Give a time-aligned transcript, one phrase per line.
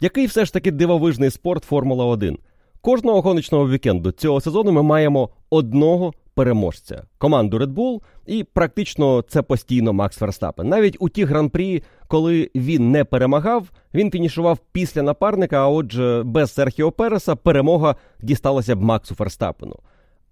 [0.00, 2.38] Який все ж таки дивовижний спорт Формула 1?
[2.80, 9.42] Кожного гоночного вікенду цього сезону ми маємо одного переможця команду Red Bull, і практично це
[9.42, 10.68] постійно Макс Ферстапен.
[10.68, 15.56] Навіть у ті гран-прі, коли він не перемагав, він фінішував після напарника.
[15.56, 19.76] А отже, без Серхіо Переса перемога дісталася б Максу Ферстапену.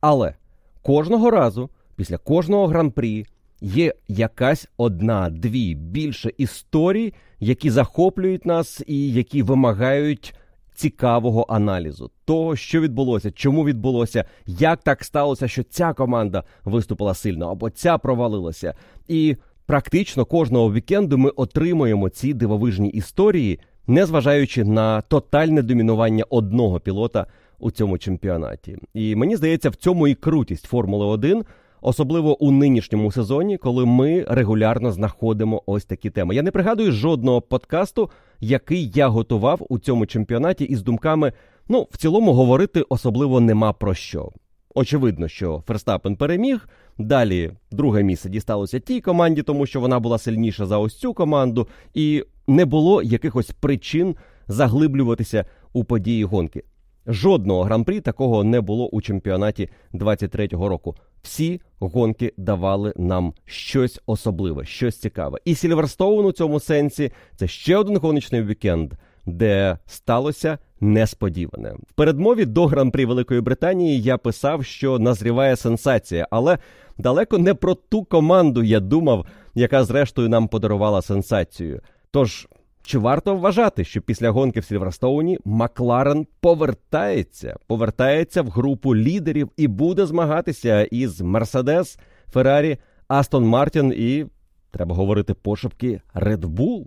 [0.00, 0.34] Але
[0.82, 3.26] кожного разу, після кожного гран-прі,
[3.64, 10.34] є якась одна, дві більше історій, які захоплюють нас і які вимагають
[10.74, 17.50] цікавого аналізу того, що відбулося, чому відбулося, як так сталося, що ця команда виступила сильно
[17.50, 18.74] або ця провалилася.
[19.08, 27.26] І практично кожного вікенду ми отримуємо ці дивовижні історії, незважаючи на тотальне домінування одного пілота
[27.58, 28.76] у цьому чемпіонаті.
[28.94, 31.44] І мені здається, в цьому і крутість Формули 1
[31.84, 36.34] особливо у нинішньому сезоні, коли ми регулярно знаходимо ось такі теми.
[36.34, 41.32] Я не пригадую жодного подкасту, який я готував у цьому чемпіонаті із думками.
[41.68, 44.32] Ну, в цілому говорити особливо нема про що.
[44.74, 46.68] Очевидно, що Ферстапен переміг.
[46.98, 51.68] Далі друге місце дісталося тій команді, тому що вона була сильніша за ось цю команду,
[51.94, 54.16] і не було якихось причин
[54.48, 56.62] заглиблюватися у події гонки.
[57.06, 60.96] Жодного гран-прі такого не було у чемпіонаті 23-го року.
[61.22, 65.38] Всі гонки давали нам щось особливе, щось цікаве.
[65.44, 68.92] І Сільверстоун у цьому сенсі це ще один гоночний вікенд,
[69.26, 71.74] де сталося несподіване.
[71.88, 76.58] В передмові до гран-прі Великої Британії я писав, що назріває сенсація, але
[76.98, 81.80] далеко не про ту команду я думав, яка зрештою нам подарувала сенсацію.
[82.10, 82.48] Тож
[82.84, 89.68] чи варто вважати, що після гонки в Сільверстоуні Макларен повертається, повертається в групу лідерів і
[89.68, 91.98] буде змагатися із Мерседес,
[92.32, 94.26] Феррарі, Астон Мартін і
[94.70, 96.86] треба говорити пошепки Red Bull?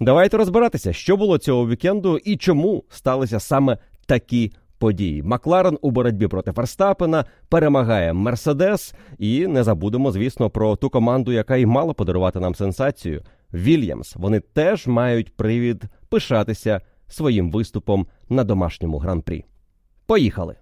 [0.00, 5.22] Давайте розбиратися, що було цього вікенду і чому сталися саме такі події.
[5.22, 11.56] Макларен у боротьбі проти Ферстапена перемагає Мерседес, і не забудемо, звісно, про ту команду, яка
[11.56, 13.22] й мала подарувати нам сенсацію.
[13.54, 14.16] Вільямс.
[14.16, 19.44] Вони теж мають привід пишатися своїм виступом на домашньому гран-прі.
[20.06, 20.56] Поїхали!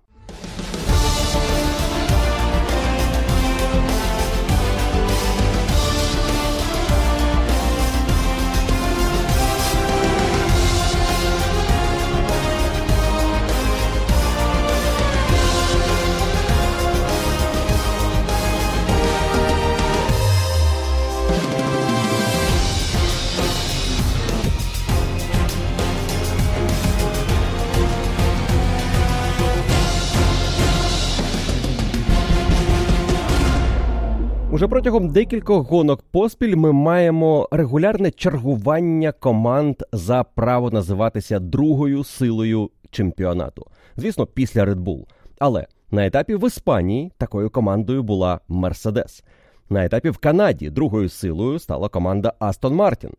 [34.70, 43.66] Протягом декількох гонок поспіль ми маємо регулярне чергування команд за право називатися другою силою чемпіонату.
[43.96, 45.04] Звісно, після Red Bull.
[45.38, 49.24] Але на етапі в Іспанії такою командою була Мерседес.
[49.70, 53.12] На етапі в Канаді другою силою стала команда Астон Мартін.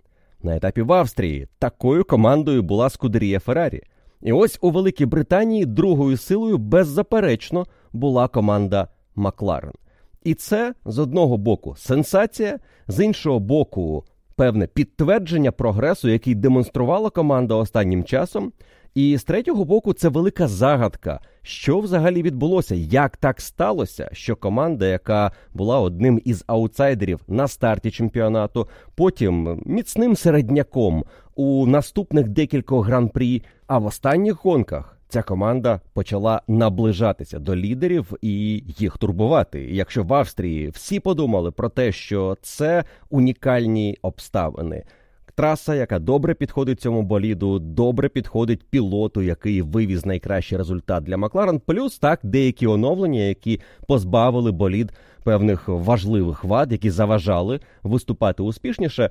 [0.44, 3.82] На етапі в Австрії такою командою була Скудерія Феррарі.
[4.22, 9.74] І ось у Великій Британії другою силою беззаперечно була команда Макларен.
[10.24, 14.04] І це з одного боку сенсація, з іншого боку,
[14.36, 18.52] певне підтвердження прогресу, який демонструвала команда останнім часом.
[18.96, 24.86] І з третього боку, це велика загадка, що взагалі відбулося, як так сталося, що команда,
[24.86, 31.04] яка була одним із аутсайдерів на старті чемпіонату, потім міцним середняком
[31.36, 38.64] у наступних декількох гран-прі, а в останніх гонках ця команда почала наближатися до лідерів і
[38.78, 39.62] їх турбувати.
[39.72, 44.84] якщо в Австрії всі подумали про те, що це унікальні обставини.
[45.36, 51.60] Траса, яка добре підходить цьому боліду, добре підходить пілоту, який вивіз найкращий результат для Макларен.
[51.60, 54.92] Плюс так деякі оновлення, які позбавили болід
[55.24, 59.10] певних важливих вад, які заважали виступати успішніше.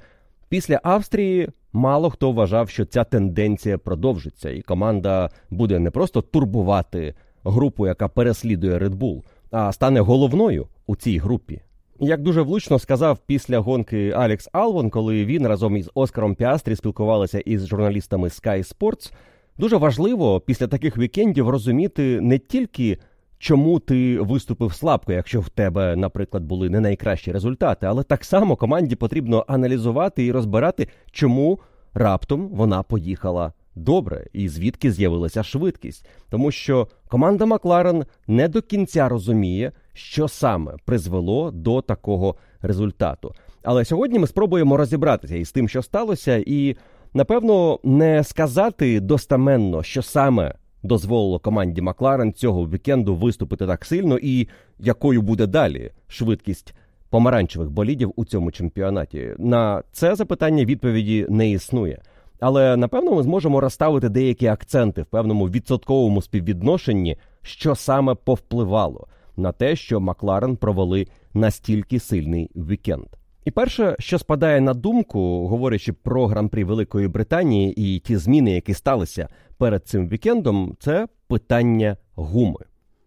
[0.49, 7.15] Після Австрії мало хто вважав, що ця тенденція продовжиться, і команда буде не просто турбувати
[7.45, 11.61] групу, яка переслідує Red Bull, а стане головною у цій групі.
[12.01, 17.41] Як дуже влучно сказав після гонки Алекс Алвон, коли він разом із Оскаром Піастрі спілкувалися
[17.41, 19.13] із журналістами Sky Sports,
[19.59, 22.99] дуже важливо після таких вікендів розуміти не тільки
[23.39, 28.57] чому ти виступив слабко, якщо в тебе, наприклад, були не найкращі результати, але так само
[28.57, 31.59] команді потрібно аналізувати і розбирати, чому
[31.95, 39.09] раптом вона поїхала добре і звідки з'явилася швидкість, тому що команда Макларен не до кінця
[39.09, 43.33] розуміє, що саме призвело до такого результату.
[43.63, 46.77] Але сьогодні ми спробуємо розібратися із тим, що сталося, і
[47.15, 54.49] напевно, не сказати достаменно, що саме дозволило команді Макларен цього вікенду виступити так сильно, і
[54.79, 56.75] якою буде далі швидкість
[57.11, 59.35] помаранчевих болідів у цьому чемпіонаті.
[59.39, 62.03] На це запитання відповіді не існує.
[62.41, 69.53] Але напевно ми зможемо розставити деякі акценти в певному відсотковому співвідношенні, що саме повпливало на
[69.53, 73.07] те, що Макларен провели настільки сильний вікенд.
[73.45, 78.75] І перше, що спадає на думку, говорячи про гран-прі Великої Британії і ті зміни, які
[78.75, 82.61] сталися перед цим вікендом, це питання гуми.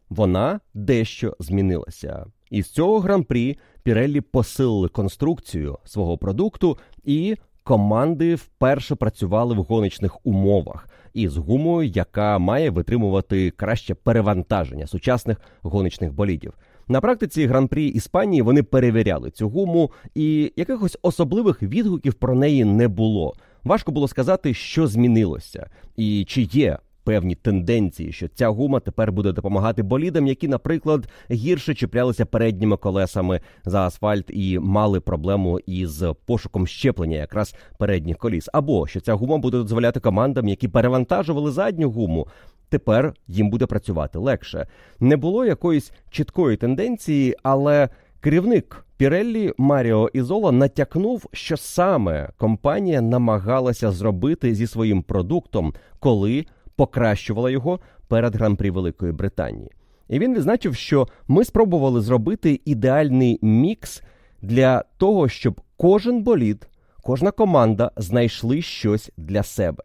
[0.09, 2.25] Вона дещо змінилася.
[2.49, 10.25] І з цього гран-прі Піреллі посилили конструкцію свого продукту, і команди вперше працювали в гоночних
[10.25, 16.53] умовах із гумою, яка має витримувати краще перевантаження сучасних гоночних болідів.
[16.87, 22.87] На практиці гран-прі Іспанії вони перевіряли цю гуму, і якихось особливих відгуків про неї не
[22.87, 23.33] було.
[23.63, 29.31] Важко було сказати, що змінилося, і чи є певні тенденції, що ця гума тепер буде
[29.31, 36.67] допомагати болідам, які, наприклад, гірше чіплялися передніми колесами за асфальт і мали проблему із пошуком
[36.67, 42.27] щеплення якраз передніх коліс, або що ця гума буде дозволяти командам, які перевантажували задню гуму.
[42.71, 44.67] Тепер їм буде працювати легше.
[44.99, 47.89] Не було якоїсь чіткої тенденції, але
[48.19, 56.45] керівник Піреллі Маріо Ізола натякнув, що саме компанія намагалася зробити зі своїм продуктом, коли
[56.75, 59.71] покращувала його перед гран-прі Великої Британії.
[60.09, 64.03] І він відзначив, що ми спробували зробити ідеальний мікс
[64.41, 66.67] для того, щоб кожен болід,
[67.03, 69.83] кожна команда знайшли щось для себе.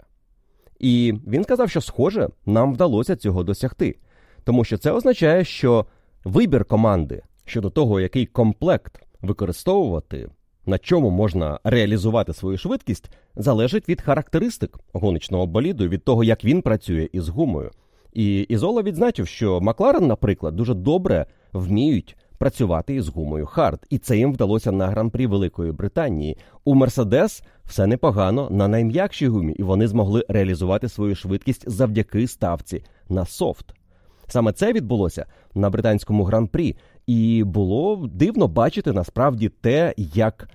[0.78, 3.96] І він сказав, що, схоже, нам вдалося цього досягти,
[4.44, 5.86] тому що це означає, що
[6.24, 10.28] вибір команди щодо того, який комплект використовувати,
[10.66, 16.62] на чому можна реалізувати свою швидкість, залежить від характеристик гоночного боліду, від того, як він
[16.62, 17.70] працює із гумою.
[18.12, 24.18] І Ізола відзначив, що Макларен, наприклад, дуже добре вміють працювати із гумою хард, і це
[24.18, 26.36] їм вдалося на гран-прі Великої Британії.
[26.64, 32.84] У Мерседес все непогано на найм'якшій гумі, і вони змогли реалізувати свою швидкість завдяки ставці
[33.08, 33.74] на софт.
[34.28, 40.48] Саме це відбулося на британському гран-прі, і було дивно бачити насправді те, як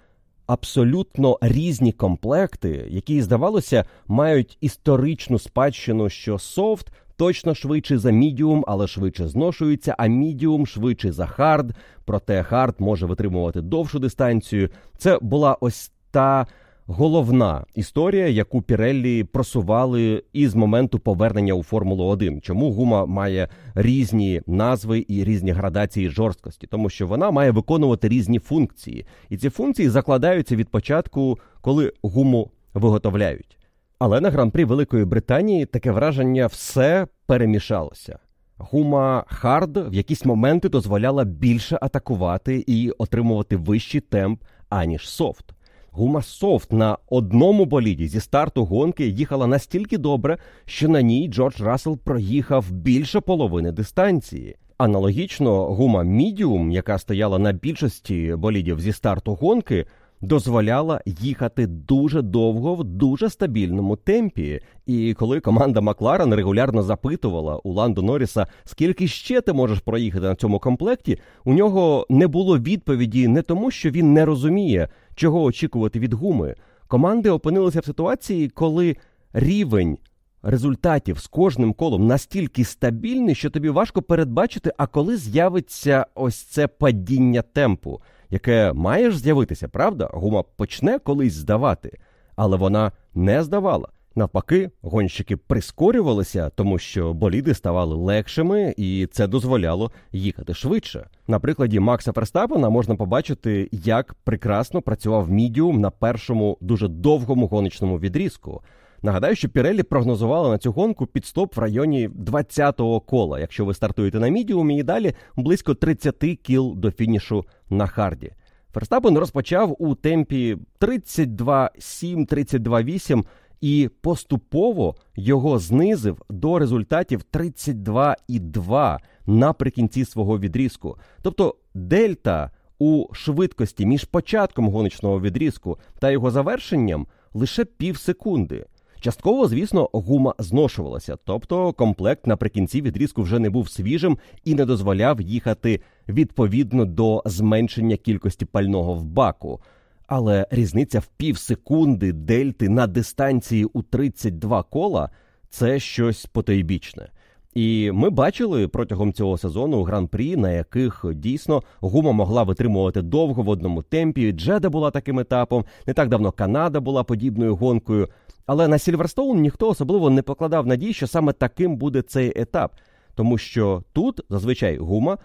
[0.48, 8.88] абсолютно різні комплекти, які, здавалося, мають історичну спадщину, що софт точно швидший за мідіум, але
[8.88, 11.76] швидше зношується, а мідіум швидший за хард.
[12.06, 14.70] Проте хард може витримувати довшу дистанцію.
[14.98, 16.48] Це була ось та
[16.86, 24.42] головна історія, яку Піреллі просували із моменту повернення у Формулу 1 Чому гума має різні
[24.48, 26.68] назви і різні градації жорсткості?
[26.68, 32.52] Тому що вона має виконувати різні функції, і ці функції закладаються від початку, коли гуму
[32.74, 33.58] виготовляють.
[34.04, 38.20] Але на гран-прі Великої Британії таке враження все перемішалося.
[38.58, 45.46] Гума Хард в якісь моменти дозволяла більше атакувати і отримувати вищий темп, аніж софт.
[45.92, 51.62] Гума софт на одному боліді зі старту гонки їхала настільки добре, що на ній Джордж
[51.62, 54.56] Рассел проїхав більше половини дистанції.
[54.78, 59.86] Аналогічно, гума Мідіум, яка стояла на більшості болідів зі старту гонки,
[60.22, 64.60] дозволяла їхати дуже довго в дуже стабільному темпі.
[64.86, 70.36] І коли команда Макларен регулярно запитувала у Ландо Норріса, скільки ще ти можеш проїхати на
[70.36, 76.00] цьому комплекті, у нього не було відповіді не тому, що він не розуміє, чого очікувати
[76.00, 76.56] від гуми.
[76.88, 78.96] Команди опинилися в ситуації, коли
[79.34, 79.98] рівень.
[80.44, 86.68] Результатів з кожним колом настільки стабільний, що тобі важко передбачити, а коли з'явиться ось це
[86.68, 90.10] падіння темпу яке має ж з'явитися, правда?
[90.14, 91.98] Гума почне колись здавати,
[92.36, 93.88] але вона не здавала.
[94.16, 101.08] Навпаки, гонщики прискорювалися, тому що боліди ставали легшими, і це дозволяло їхати швидше.
[101.28, 108.00] На прикладі Макса Ферстапена можна побачити, як прекрасно працював мідіум на першому дуже довгому гоночному
[108.00, 108.62] відрізку.
[109.04, 113.40] Нагадаю, що Пірелі прогнозували на цю гонку підстоп в районі 20-го кола.
[113.40, 118.32] Якщо ви стартуєте на мідіумі і далі близько 30 кіл до фінішу на харді.
[118.74, 123.24] Ферстапен розпочав у темпі 32-7,
[123.62, 130.98] і поступово його знизив до результатів 32,2 наприкінці свого відрізку.
[131.22, 138.66] Тобто дельта у швидкості між початком гоночного відрізку та його завершенням лише пів секунди.
[139.02, 145.22] Частково, звісно, гума зношувалася, тобто комплект наприкінці відрізку вже не був свіжим і не дозволяв
[145.22, 149.62] їхати відповідно до зменшення кількості пального в баку.
[150.08, 155.10] Але різниця в пів секунди дельти на дистанції у 32 кола
[155.50, 157.10] це щось потойбічне.
[157.54, 163.50] І ми бачили протягом цього сезону гран-прі, на яких дійсно гума могла витримувати довго в
[163.50, 164.32] одному темпі.
[164.32, 165.66] Джеда була таким етапом.
[165.88, 168.10] Не так давно Канада була подібною гонкою.
[168.46, 172.76] Але на Сільверстоун ніхто особливо не покладав надій, що саме таким буде цей етап,
[173.16, 175.18] тому що тут зазвичай гума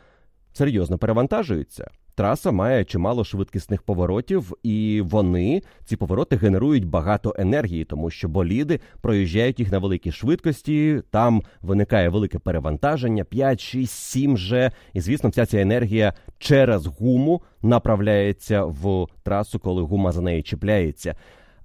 [0.52, 1.90] серйозно перевантажується.
[2.16, 8.80] Траса має чимало швидкісних поворотів, і вони ці повороти генерують багато енергії, тому що боліди
[9.00, 11.02] проїжджають їх на великій швидкості.
[11.10, 14.72] Там виникає велике перевантаження 5, 6, 7 же.
[14.92, 21.14] І звісно, вся ця енергія через гуму направляється в трасу, коли гума за неї чіпляється.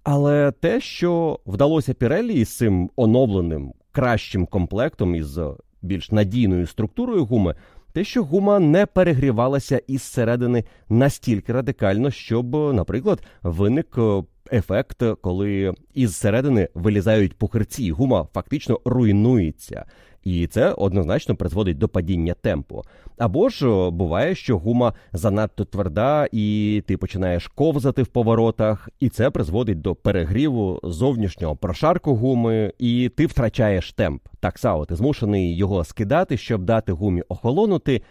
[0.04, 5.40] Але те, що вдалося Пірелі із цим оновленим кращим комплектом із
[5.82, 7.56] більш надійною структурою гуми
[7.94, 15.74] те, що гума не перегрівалася із середини настільки радикально, щоб, наприклад, виник е, ефект, коли
[15.94, 19.86] із середини вилізають пухирці, гума фактично руйнується.
[20.24, 22.84] І це однозначно призводить до падіння темпу.
[23.18, 29.30] Або ж буває, що гума занадто тверда, і ти починаєш ковзати в поворотах, і це
[29.30, 34.22] призводить до перегріву зовнішнього прошарку гуми, і ти втрачаєш темп.
[34.40, 38.02] Так само ти змушений його скидати, щоб дати гумі охолонути.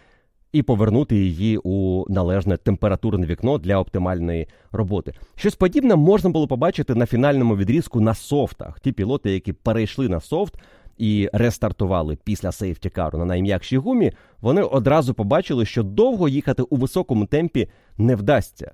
[0.52, 5.12] І повернути її у належне температурне вікно для оптимальної роботи.
[5.35, 8.80] Щось подібне можна було побачити на фінальному відрізку на софтах.
[8.80, 10.54] Ті пілоти, які перейшли на софт,
[10.99, 16.62] і рестартували після safety car у на найм'якшій гумі, вони одразу побачили, що довго їхати
[16.62, 18.73] у високому темпі не вдасться.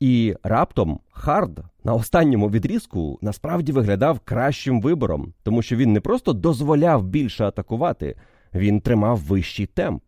[0.00, 6.32] І раптом Хард на останньому відрізку насправді виглядав кращим вибором, тому що він не просто
[6.32, 8.16] дозволяв більше атакувати,
[8.54, 10.02] він тримав вищий темп.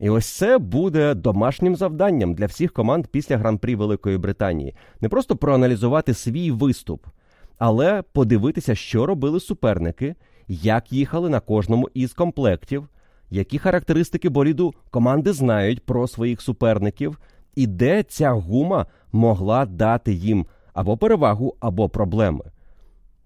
[0.00, 4.74] І ось це буде домашнім завданням для всіх команд після гран-прі Великої Британії.
[5.00, 7.06] Не просто проаналізувати свій виступ,
[7.58, 10.14] але подивитися, що робили суперники,
[10.48, 12.88] як їхали на кожному із комплектів,
[13.30, 17.18] які характеристики боліду команди знають про своїх суперників,
[17.54, 22.44] і де ця гума могла дати їм або перевагу, або проблеми.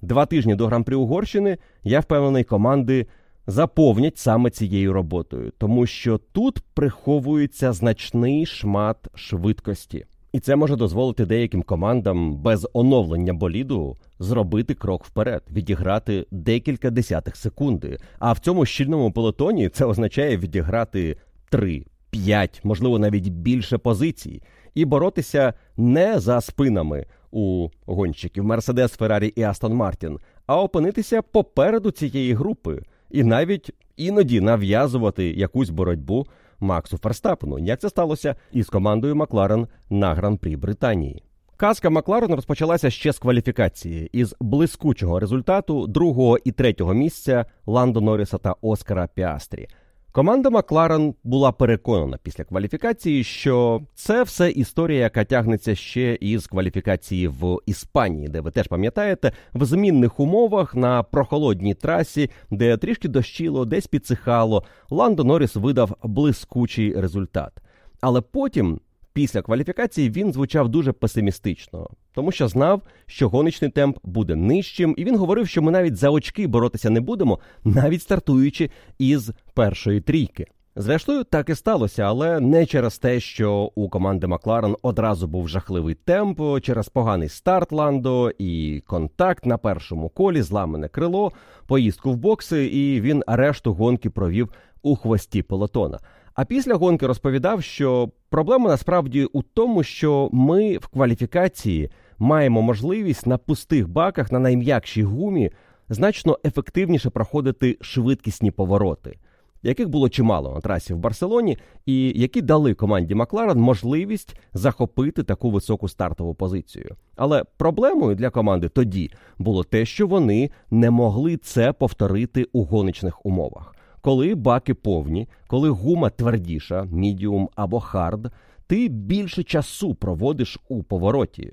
[0.02, 3.06] Два тижні до гран-при Угорщини я впевнений, команди
[3.46, 10.06] заповнять саме цією роботою, тому що тут приховується значний шмат швидкості.
[10.32, 17.36] І це може дозволити деяким командам без оновлення боліду зробити крок вперед, відіграти декілька десятих
[17.36, 17.98] секунди.
[18.18, 21.16] А в цьому щільному пелотоні це означає відіграти
[21.50, 24.42] три, п'ять, можливо, навіть більше позицій,
[24.74, 31.90] і боротися не за спинами у гонщиків Мерседес, Феррарі і Астон Мартін, а опинитися попереду
[31.90, 36.26] цієї групи, і навіть іноді нав'язувати якусь боротьбу.
[36.60, 41.22] Максу Ферстапену, як це сталося із командою Макларен на гран-прі Британії.
[41.56, 48.38] Казка Макларен розпочалася ще з кваліфікації із блискучого результату другого і третього місця Ландо Норріса
[48.38, 49.68] та Оскара Піастрі.
[50.14, 57.28] Команда Макларен була переконана після кваліфікації, що це все історія, яка тягнеться ще із кваліфікації
[57.28, 63.64] в Іспанії, де ви теж пам'ятаєте, в змінних умовах на прохолодній трасі, де трішки дощило,
[63.64, 67.52] десь підсихало, Ландо Норріс видав блискучий результат.
[68.00, 68.80] Але потім
[69.14, 75.04] Після кваліфікації він звучав дуже песимістично, тому що знав, що гоночний темп буде нижчим, і
[75.04, 80.46] він говорив, що ми навіть за очки боротися не будемо, навіть стартуючи із першої трійки.
[80.76, 85.94] Зрештою, так і сталося, але не через те, що у команди Макларен одразу був жахливий
[85.94, 91.32] темп, через поганий старт Ландо і контакт на першому колі, зламане крило,
[91.66, 94.48] поїздку в бокси, і він решту гонки провів
[94.82, 95.98] у хвості полотона.
[96.34, 103.26] А після гонки розповідав, що проблема насправді у тому, що ми в кваліфікації маємо можливість
[103.26, 105.50] на пустих баках на найм'якшій гумі
[105.88, 109.18] значно ефективніше проходити швидкісні повороти,
[109.62, 115.50] яких було чимало на трасі в Барселоні, і які дали команді Макларен можливість захопити таку
[115.50, 116.96] високу стартову позицію.
[117.16, 123.26] Але проблемою для команди тоді було те, що вони не могли це повторити у гоночних
[123.26, 123.73] умовах.
[124.04, 128.32] Коли баки повні, коли гума твердіша, мідіум або хард,
[128.66, 131.52] ти більше часу проводиш у повороті.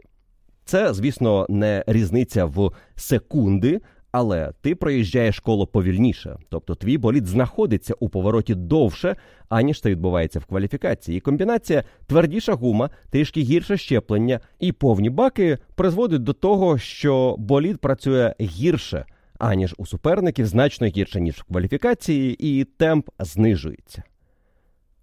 [0.66, 3.82] Це, звісно, не різниця в секунди,
[4.12, 9.16] але ти проїжджаєш коло повільніше, тобто твій болід знаходиться у повороті довше,
[9.50, 11.18] аніж це відбувається в кваліфікації.
[11.18, 17.78] І комбінація твердіша гума, трішки гірше зчеплення і повні баки призводить до того, що болід
[17.78, 19.06] працює гірше
[19.42, 24.04] аніж у суперників значно гірше, ніж в кваліфікації, і темп знижується.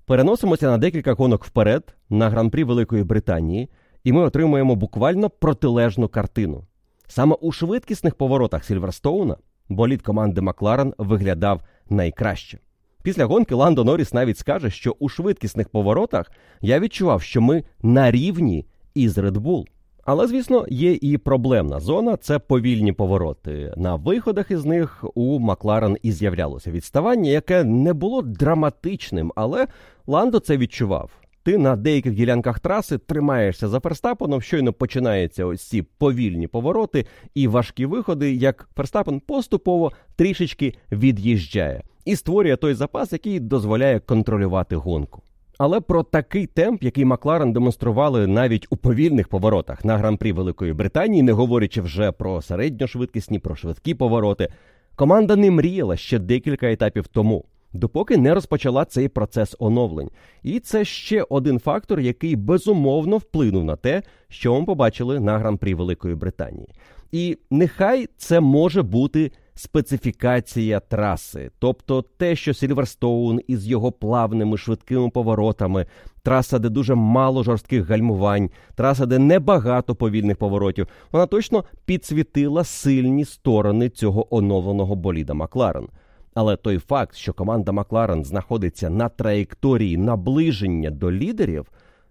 [0.07, 3.69] Переносимося на декілька гонок вперед на гран-прі Великої Британії,
[4.05, 6.65] і ми отримуємо буквально протилежну картину.
[7.07, 9.37] Саме у швидкісних поворотах Сільверстоуна
[9.69, 12.59] болід команди Макларен виглядав найкраще.
[13.03, 18.11] Після гонки Ландо Норріс навіть скаже, що у швидкісних поворотах я відчував, що ми на
[18.11, 19.65] рівні із Red Bull.
[20.11, 23.75] Але, звісно, є і проблемна зона це повільні повороти.
[23.77, 29.67] На виходах із них у Макларен і з'являлося відставання, яке не було драматичним, але
[30.07, 31.11] Ландо це відчував.
[31.43, 37.49] Ти на деяких ділянках траси тримаєшся за Ферстапеном, щойно починаються ось ці повільні повороти і
[37.49, 45.23] важкі виходи, як Ферстапен поступово трішечки від'їжджає і створює той запас, який дозволяє контролювати гонку.
[45.59, 51.23] Але про такий темп, який Макларен демонстрували навіть у повільних поворотах на гран-прі Великої Британії,
[51.23, 54.49] не говорячи вже про середньошвидкісні, про швидкі повороти,
[54.97, 60.11] команда не мріяла ще декілька етапів тому, допоки не розпочала цей процес оновлень.
[60.43, 65.75] І це ще один фактор, який безумовно вплинув на те, що ми побачили на гран-прі
[65.75, 66.69] Великої Британії.
[67.13, 75.11] І нехай це може бути специфікація траси, тобто те, що Сільверстоун із його плавними швидкими
[75.11, 75.87] поворотами,
[76.23, 83.25] траса, де дуже мало жорстких гальмувань, траса, де небагато повільних поворотів, вона точно підсвітила сильні
[83.25, 85.89] сторони цього оновленого боліда Макларен.
[86.35, 91.67] Але той факт, що команда Макларен знаходиться на траєкторії наближення до лідерів,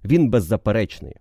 [0.06, 1.16] він беззаперечний.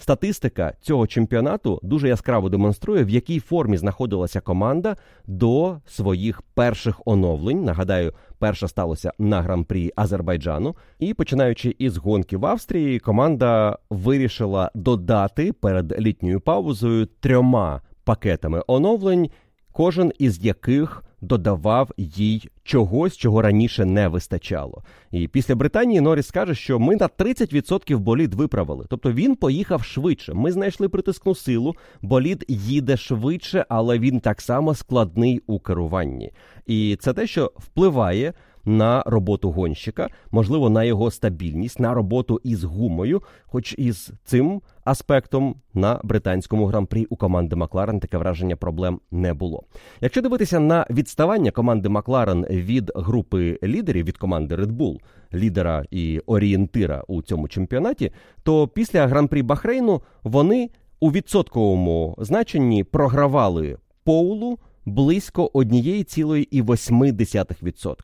[0.00, 7.64] Статистика цього чемпіонату дуже яскраво демонструє, в якій формі знаходилася команда до своїх перших оновлень.
[7.64, 10.76] Нагадаю, перше сталося на гран-прі Азербайджану.
[10.98, 19.30] І починаючи із гонки в Австрії, команда вирішила додати перед літньою паузою трьома пакетами оновлень,
[19.72, 24.82] кожен із яких додавав їй чогось, чого раніше не вистачало.
[25.10, 28.86] І після Британії Норріс скаже, що ми на 30% болід виправили.
[28.88, 30.34] Тобто він поїхав швидше.
[30.34, 31.76] Ми знайшли притискну силу.
[32.02, 36.32] Болід їде швидше, але він так само складний у керуванні.
[36.66, 38.32] І це те, що впливає
[38.64, 45.54] на роботу гонщика, можливо, на його стабільність, на роботу із гумою, хоч із цим аспектом
[45.74, 49.62] на британському гран-прі у команди Макларен таке враження проблем не було.
[50.00, 54.98] Якщо дивитися на відставання команди Макларен від групи лідерів від команди Red Bull,
[55.34, 60.70] лідера і орієнтира у цьому чемпіонаті, то після гран-прі Бахрейну вони
[61.00, 67.96] у відсотковому значенні програвали Поулу близько 1,8%.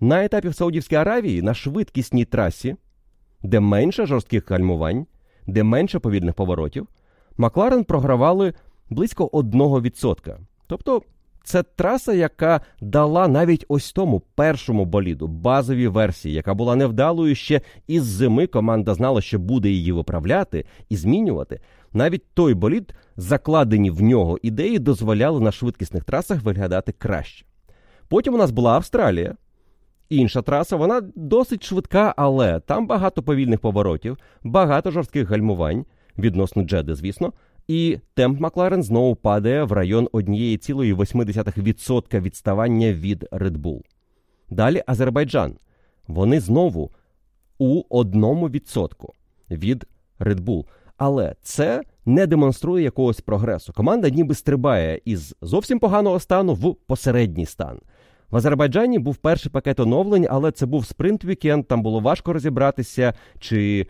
[0.00, 2.76] На етапі в Саудівській Аравії на швидкісній трасі,
[3.42, 5.06] де менше жорстких гальмувань,
[5.46, 6.88] де менше повільних поворотів,
[7.36, 8.54] Макларен програвали
[8.90, 10.36] близько 1%.
[10.66, 11.02] Тобто
[11.44, 17.60] це траса, яка дала навіть ось тому першому боліду базовій версії, яка була невдалою ще
[17.86, 18.46] із зими.
[18.46, 21.60] Команда знала, що буде її виправляти і змінювати.
[21.92, 27.46] Навіть той болід, закладені в нього ідеї, дозволяли на швидкісних трасах виглядати краще.
[28.08, 29.34] Потім у нас була Австралія.
[30.08, 35.84] Інша траса, вона досить швидка, але там багато повільних поворотів, багато жорстких гальмувань,
[36.18, 37.32] відносно Джеди, звісно.
[37.68, 43.80] І темп Макларен знову падає в район 1,8% відставання від Red Bull.
[44.50, 45.54] Далі Азербайджан.
[46.08, 46.90] Вони знову
[47.58, 48.90] у 1%
[49.50, 49.86] від
[50.20, 50.64] Red Bull.
[50.96, 53.72] Але це не демонструє якогось прогресу.
[53.72, 57.80] Команда ніби стрибає із зовсім поганого стану в посередній стан.
[58.30, 61.64] В Азербайджані був перший пакет оновлень, але це був спринт-вікенд.
[61.64, 63.86] Там було важко розібратися, чи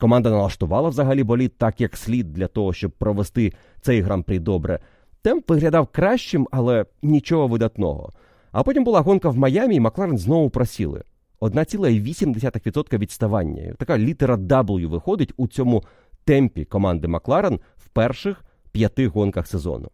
[0.00, 4.80] команда налаштувала взагалі болід так, як слід для того, щоб провести цей гран-прі добре.
[5.22, 8.10] Темп виглядав кращим, але нічого видатного.
[8.52, 11.02] А потім була гонка в Майамі, і Макларен знову просіли.
[11.40, 13.74] 1,8% відставання.
[13.78, 15.82] Така літера W виходить у цьому
[16.24, 19.88] темпі команди Макларен в перших п'яти гонках сезону.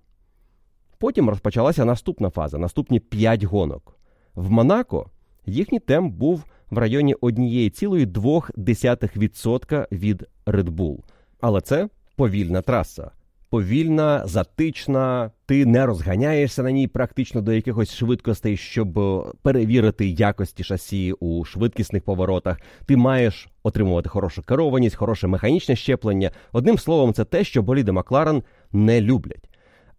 [1.02, 3.96] Потім розпочалася наступна фаза, наступні 5 гонок.
[4.34, 5.10] В Монако
[5.46, 10.98] їхній темп був в районі 1,2% від Red Bull.
[11.40, 13.10] Але це повільна траса.
[13.50, 19.00] Повільна, затична, ти не розганяєшся на ній практично до якихось швидкостей, щоб
[19.42, 22.60] перевірити якості шасі у швидкісних поворотах.
[22.86, 26.30] Ти маєш отримувати хорошу керованість, хороше механічне щеплення.
[26.52, 29.48] Одним словом, це те, що боліди Макларен не люблять.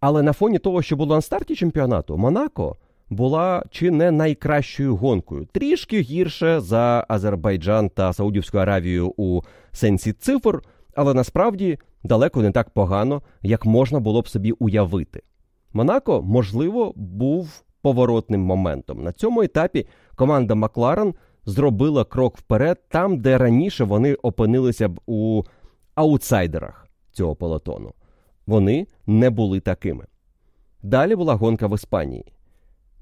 [0.06, 2.76] Але на фоні того, що було на старті чемпіонату, Монако
[3.10, 10.62] була чи не найкращою гонкою, трішки гірше за Азербайджан та Саудівську Аравію у сенсі цифр,
[10.94, 15.22] але насправді далеко не так погано, як можна було б собі уявити.
[15.72, 19.02] Монако, можливо, був поворотним моментом.
[19.02, 19.86] На цьому етапі
[20.16, 21.14] команда Макларен
[21.46, 25.42] зробила крок вперед там, де раніше вони опинилися б у
[25.94, 26.88] аутсайдерах.
[27.12, 27.92] цього пелотону.
[28.46, 30.04] Вони не були такими.
[30.82, 32.24] Далі була гонка в Іспанії.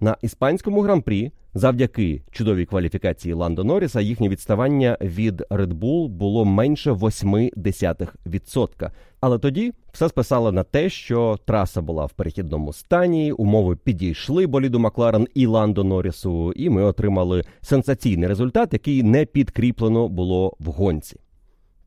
[0.03, 6.93] На іспанському гран-прі, завдяки чудовій кваліфікації Ландо Норріса, їхнє відставання від Red Bull було менше
[6.93, 8.91] 0,8%.
[9.21, 14.79] Але тоді все списало на те, що траса була в перехідному стані, умови підійшли боліду
[14.79, 21.17] Макларен і Ландо Норрісу, і ми отримали сенсаційний результат, який не підкріплено було в гонці.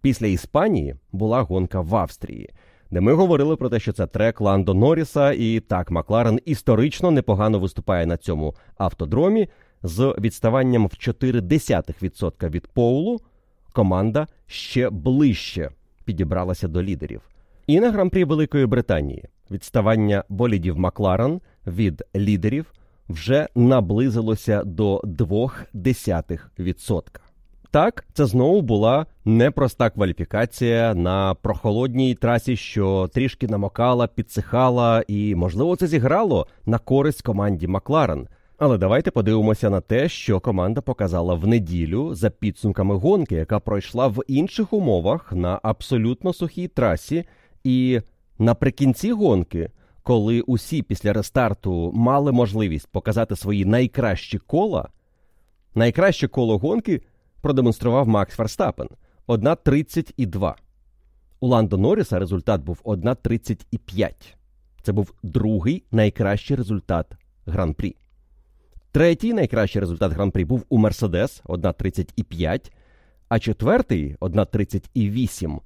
[0.02, 2.50] Після Іспанії була гонка в Австрії
[2.96, 7.60] де ми говорили про те, що це трек Ландо Норріса, і так Макларен історично непогано
[7.60, 9.48] виступає на цьому автодромі
[9.84, 13.22] з відставанням в 0,4% від Поулу.
[13.74, 15.70] Команда ще ближче
[16.06, 17.22] підібралася до лідерів.
[17.68, 22.66] І на гран-прі Великої Британії відставання болідів Макларен від лідерів
[23.10, 27.20] вже наблизилося до 0,2%.
[27.76, 35.76] Так, це знову була непроста кваліфікація на прохолодній трасі, що трішки намокала, підсихала, і, можливо,
[35.76, 38.28] це зіграло на користь команді Макларен.
[38.58, 44.08] Але давайте подивимося на те, що команда показала в неділю за підсумками гонки, яка пройшла
[44.08, 47.26] в інших умовах на абсолютно сухій трасі.
[47.64, 48.02] І
[48.40, 49.70] наприкінці гонки,
[50.04, 54.90] коли усі після рестарту мали можливість показати свої найкращі кола,
[55.74, 57.02] найкраще коло гонки
[57.46, 58.88] продемонстрував Макс Ферстапен
[59.28, 60.54] 1.32.
[61.40, 64.12] У Ландо Норріса результат був 1.35.
[64.82, 67.08] Це був другий найкращий результат
[67.46, 67.96] гран-прі.
[68.92, 72.72] Третій найкращий результат гран-прі був у Мерседес 1.35,
[73.30, 75.60] а четвертий 1.38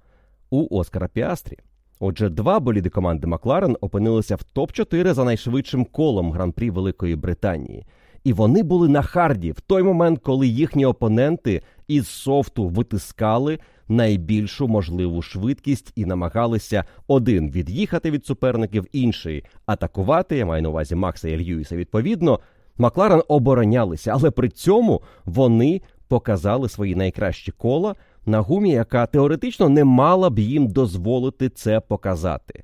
[0.50, 1.58] у Оскара Піастрі.
[2.00, 7.86] Отже, два боліди команди Макларен опинилися в топ-4 за найшвидшим колом гран-прі Великої Британії.
[8.24, 14.68] І вони були на харді в той момент, коли їхні опоненти із софту витискали найбільшу
[14.68, 20.38] можливу швидкість і намагалися один від'їхати від суперників, інший атакувати.
[20.38, 21.76] Я маю на увазі Макса і Льюіса.
[21.76, 22.40] Відповідно,
[22.78, 29.84] Макларен оборонялися, але при цьому вони показали свої найкращі кола на гумі, яка теоретично не
[29.84, 32.64] мала б їм дозволити це показати.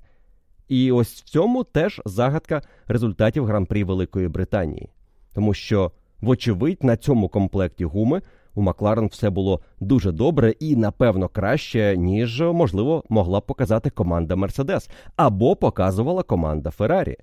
[0.68, 4.90] І ось в цьому теж загадка результатів гран-прі Великої Британії
[5.36, 8.22] тому що, вочевидь, на цьому комплекті гуми
[8.56, 14.36] у Макларен все було дуже добре і, напевно, краще, ніж можливо могла б показати команда
[14.36, 17.16] Мерседес або показувала команда Феррарі.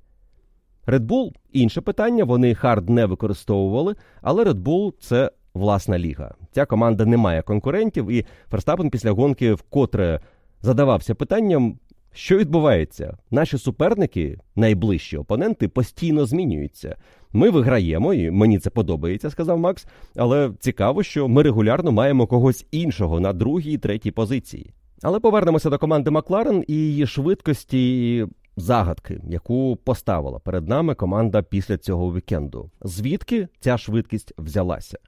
[0.86, 6.34] Red Bull– інше питання, вони хард не використовували, але Red Bull– це власна ліга.
[6.50, 10.20] Ця команда не має конкурентів, і Ферстапен після гонки вкотре
[10.60, 11.78] задавався питанням,
[12.12, 13.16] що відбувається?
[13.30, 16.96] Наші суперники, найближчі опоненти, постійно змінюються.
[17.32, 19.86] Ми виграємо, і мені це подобається, сказав Макс.
[20.16, 24.70] Але цікаво, що ми регулярно маємо когось іншого на другій і третій позиції.
[25.02, 31.78] Але повернемося до команди Макларен і її швидкості загадки, яку поставила перед нами команда після
[31.78, 32.70] цього вікенду.
[32.80, 34.98] Звідки ця швидкість взялася?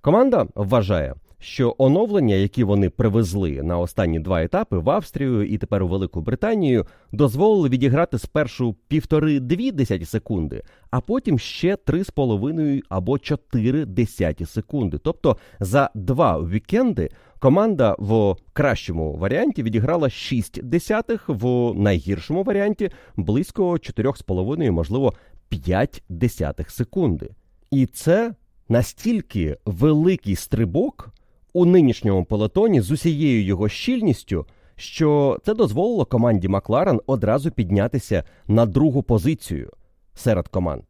[0.00, 5.82] Команда вважає, що оновлення, які вони привезли на останні два етапи в Австрію і тепер
[5.82, 12.82] у Велику Британію, дозволили відіграти спершу півтори-дві десяті секунди, а потім ще три з половиною
[12.88, 14.98] або чотири десяті секунди.
[14.98, 23.72] Тобто за два вікенди команда в кращому варіанті відіграла 6 десятих, в найгіршому варіанті близько
[23.72, 25.14] 4,5, можливо,
[25.48, 27.30] 5 десятих секунди.
[27.70, 28.34] І це
[28.68, 31.12] настільки великий стрибок
[31.52, 38.66] у нинішньому пелотоні з усією його щільністю, що це дозволило команді Макларен одразу піднятися на
[38.66, 39.70] другу позицію
[40.14, 40.82] серед команд.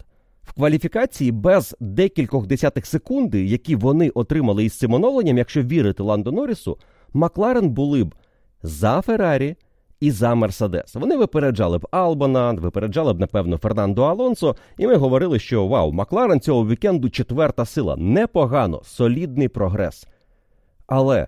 [0.43, 6.33] В кваліфікації без декількох десятих секунди, які вони отримали із цим оновленням, якщо вірити Ландо
[6.33, 6.79] Норрісу,
[7.13, 8.15] Макларен були б
[8.63, 9.57] за Феррарі
[10.01, 10.95] і за Мерседес.
[10.95, 16.41] Вони випереджали б Албана, випереджали б, напевно, Фернандо Алонсо, і ми говорили, що вау, Макларен
[16.41, 17.97] цього вікенду четверта сила.
[17.97, 20.07] Непогано, солідний прогрес.
[20.89, 21.27] Але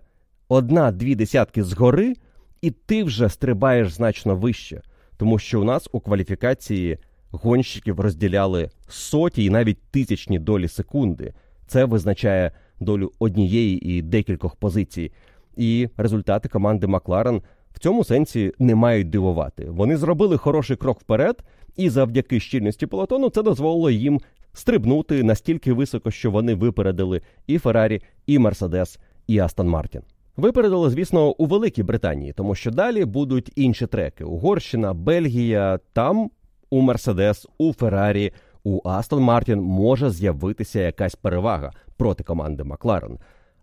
[0.49, 2.15] одна-дві десятки згори,
[2.63, 4.83] і ти вже стрибаєш значно вище,
[5.17, 6.99] тому що у нас у кваліфікації
[7.31, 11.33] гонщиків розділяли соті і навіть тисячні долі секунди.
[11.67, 15.13] Це визначає долю однієї і декількох позицій.
[15.57, 17.43] І результати команди Макларен
[17.73, 19.71] в цьому сенсі не мають дивувати.
[19.71, 21.43] Вони зробили хороший крок вперед,
[21.77, 24.21] і завдяки щільності полотону це дозволило їм
[24.53, 30.03] стрибнути настільки високо, що вони випередили і Феррарі, і Мерседес і Астон Мартін.
[30.37, 35.79] Випередили, звісно, у Великій Британії, тому що далі будуть інші треки: Угорщина, Бельгія.
[35.93, 36.31] Там
[36.71, 38.33] у Мерседес, у Феррарі,
[38.65, 43.19] у Астон Мартін може з'явитися якась перевага проти команди Макларен.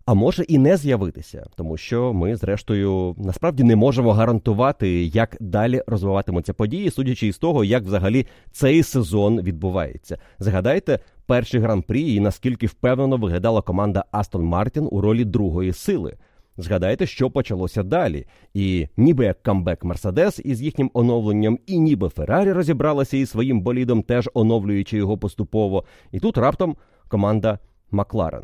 [0.08, 5.82] А може і не з'явитися, тому що ми, зрештою, насправді не можемо гарантувати, як далі
[5.86, 10.18] розвиватимуться події, судячи із того, як взагалі цей сезон відбувається.
[10.38, 16.16] Згадайте перший гран-прі і наскільки впевнено виглядала команда Астон Мартін у ролі другої сили.
[16.56, 22.52] Згадайте, що почалося далі, і ніби як камбек Мерседес із їхнім оновленням, і ніби Феррарі
[22.52, 25.84] розібралася із своїм болідом, теж оновлюючи його поступово.
[26.12, 26.76] І тут раптом
[27.08, 27.58] команда
[27.90, 28.42] Макларен.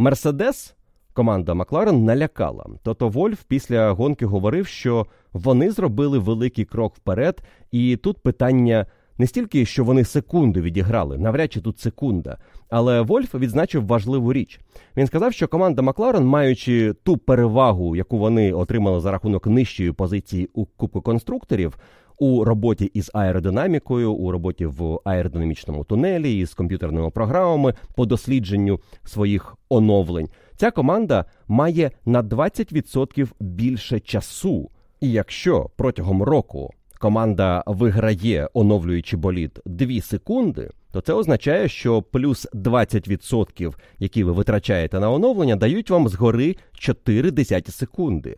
[0.00, 0.74] Мерседес,
[1.12, 2.66] команда Макларен налякала.
[2.82, 8.86] Тото Вольф після гонки говорив, що вони зробили великий крок вперед, і тут питання.
[9.18, 12.38] Не стільки, що вони секунду відіграли, навряд чи тут секунда.
[12.70, 14.60] Але Вольф відзначив важливу річ.
[14.96, 20.48] Він сказав, що команда Макларен, маючи ту перевагу, яку вони отримали за рахунок нижчої позиції
[20.54, 21.78] у Кубку конструкторів,
[22.20, 29.56] у роботі із аеродинамікою, у роботі в аеродинамічному тунелі із комп'ютерними програмами по дослідженню своїх
[29.68, 30.28] оновлень.
[30.56, 34.70] Ця команда має на 20% більше часу.
[35.00, 42.48] І якщо протягом року команда виграє, оновлюючи болід 2 секунди, то це означає, що плюс
[42.54, 48.36] 20%, які ви витрачаєте на оновлення, дають вам згори 4 десяті секунди.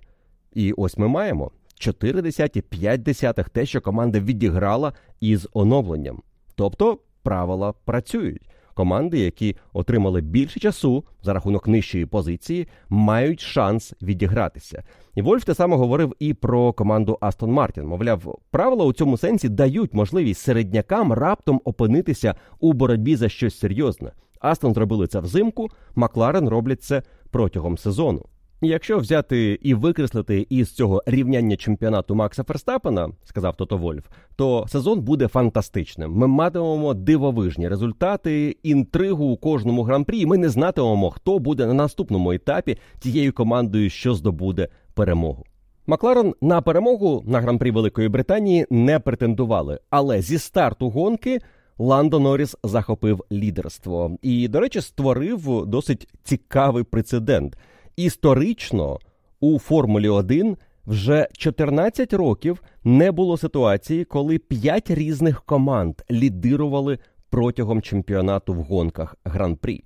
[0.55, 1.51] І ось ми маємо
[1.83, 6.23] 4 десяті, 5 десятих те, що команда відіграла із оновленням.
[6.55, 8.49] Тобто правила працюють.
[8.75, 14.85] Команди, які отримали більше часу за рахунок нижчої позиції, мають шанс відігратися.
[15.15, 17.85] І Вольф те саме говорив і про команду Астон Мартін.
[17.85, 24.13] Мовляв, правила у цьому сенсі дають можливість середнякам раптом опинитися у боротьбі за щось серйозне.
[24.41, 28.27] Астон зробили це взимку, Макларен роблять це протягом сезону.
[28.65, 34.05] Якщо взяти і викреслити із цього рівняння чемпіонату Макса Ферстапена, сказав Тото Вольф,
[34.37, 36.13] то сезон буде фантастичним.
[36.13, 40.21] Ми матимемо дивовижні результати, інтригу у кожному гран-прі.
[40.21, 45.45] і Ми не знатимемо, хто буде на наступному етапі тією командою, що здобуде перемогу.
[45.87, 51.39] Макларен на перемогу на гран-прі Великої Британії не претендували, але зі старту гонки.
[51.79, 57.57] Ландо Норріс захопив лідерство і, до речі, створив досить цікавий прецедент.
[57.97, 58.99] Історично
[59.41, 66.99] у Формулі 1 вже 14 років не було ситуації, коли 5 різних команд лідирували
[67.31, 69.85] протягом чемпіонату в гонках гран-прі.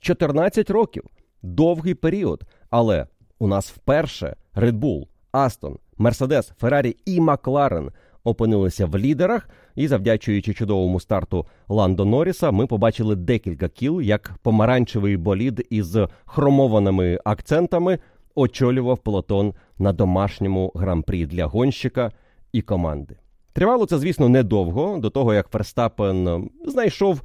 [0.00, 1.04] 14 років
[1.42, 2.44] довгий період.
[2.70, 3.06] Але
[3.38, 7.90] у нас вперше Red Bull, Астон, Мерседес, Феррарі і Макларен
[8.24, 15.16] опинилися в лідерах, і, завдячуючи чудовому старту Ландо Норріса, ми побачили декілька кіл, як помаранчевий
[15.16, 17.98] болід із хромованими акцентами
[18.34, 22.12] очолював полотон на домашньому гран-прі для гонщика
[22.52, 23.16] і команди.
[23.52, 27.22] Тривало це, звісно, недовго до того, як Ферстапен знайшов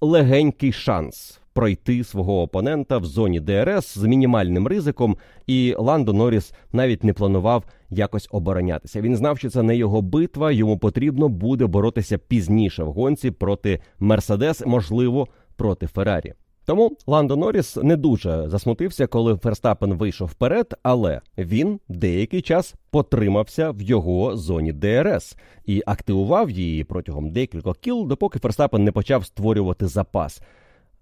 [0.00, 5.16] легенький шанс пройти свого опонента в зоні ДРС з мінімальним ризиком,
[5.46, 9.00] і Ландо Норріс навіть не планував якось оборонятися.
[9.00, 13.80] Він знав, що це не його битва, йому потрібно буде боротися пізніше в гонці проти
[13.98, 16.32] Мерседес, можливо, проти Феррарі.
[16.66, 23.70] Тому Ландо Норріс не дуже засмутився, коли Ферстапен вийшов вперед, але він деякий час потримався
[23.70, 29.86] в його зоні ДРС і активував її протягом декількох кіл, допоки Ферстапен не почав створювати
[29.86, 30.40] запас.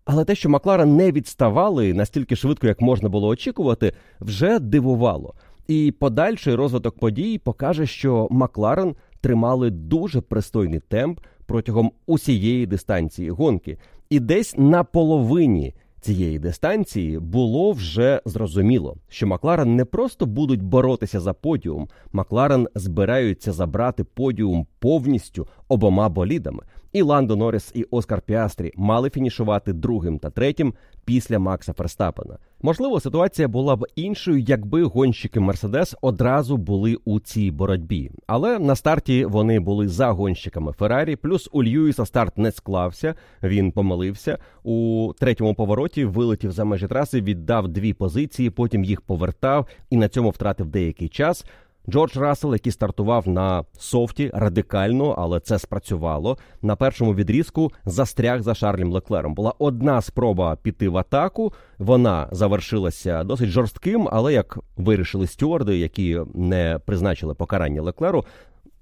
[0.04, 5.34] Але те, що Макларен не відставали настільки швидко, як можна було очікувати, вже дивувало.
[5.68, 13.78] І подальший розвиток подій покаже, що Макларен тримали дуже пристойний темп протягом усієї дистанції гонки,
[14.10, 21.20] і десь на половині цієї дистанції було вже зрозуміло, що Макларен не просто будуть боротися
[21.20, 26.62] за подіум, Макларен збираються забрати подіум повністю обома болідами.
[26.92, 30.74] І Ландо Норріс і Оскар Піастрі мали фінішувати другим та третім
[31.05, 32.38] після Макса Ферстапена.
[32.62, 38.11] Можливо, ситуація була б іншою, якби гонщики Мерседес одразу були у цій боротьбі.
[38.27, 41.16] Але на старті вони були за гонщиками Феррарі.
[41.16, 43.14] Плюс у Льюіса старт не склався.
[43.42, 46.05] Він помилився у третьому повороті.
[46.05, 51.09] Вилетів за межі траси, віддав дві позиції, потім їх повертав і на цьому втратив деякий
[51.09, 51.46] час.
[51.88, 56.38] Джордж Рассел, який стартував на софті радикально, але це спрацювало.
[56.62, 59.35] На першому відрізку застряг за Шарлем Леклером.
[59.35, 61.53] Була одна спроба піти в атаку.
[61.79, 68.25] Вона завершилася досить жорстким, але як вирішили стюарди, які не призначили покарання Леклеру,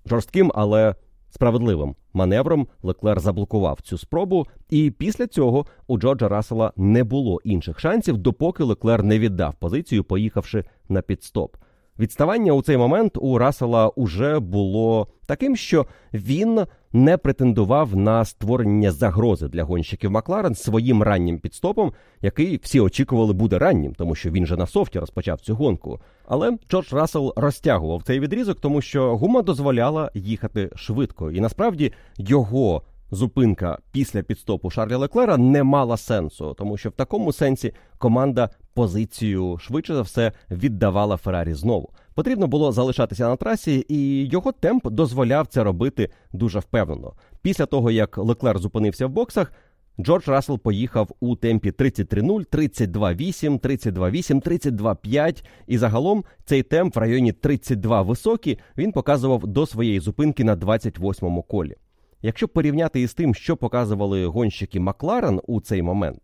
[0.06, 0.94] жорстким, але
[1.30, 4.46] справедливим маневром Леклер заблокував цю спробу.
[4.70, 10.04] І після цього у Джорджа Рассела не було інших шансів, допоки Леклер не віддав позицію,
[10.04, 11.56] поїхавши на підстоп.
[12.02, 18.90] Відставання у цей момент у Рассела уже було таким, що він не претендував на створення
[18.90, 24.46] загрози для гонщиків Макларен своїм раннім підстопом, який всі очікували буде раннім, тому що він
[24.46, 26.00] же на софті розпочав цю гонку.
[26.26, 32.82] Але Джордж Рассел розтягував цей відрізок, тому що гума дозволяла їхати швидко, і насправді його
[33.12, 39.58] зупинка після підстопу Шарлі Леклера не мала сенсу, тому що в такому сенсі команда позицію
[39.58, 41.90] швидше за все віддавала Феррарі знову.
[42.14, 47.12] Потрібно було залишатися на трасі, і його темп дозволяв це робити дуже впевнено.
[47.42, 49.52] Після того як Леклер зупинився в боксах.
[50.00, 55.44] Джордж Рассел поїхав у темпі 33-0, 32-8, 32-8, 32-5.
[55.66, 61.42] І загалом цей темп в районі 32 високий він показував до своєї зупинки на 28-му
[61.42, 61.76] колі.
[62.22, 66.20] Якщо порівняти із тим, що показували гонщики Макларен у цей момент,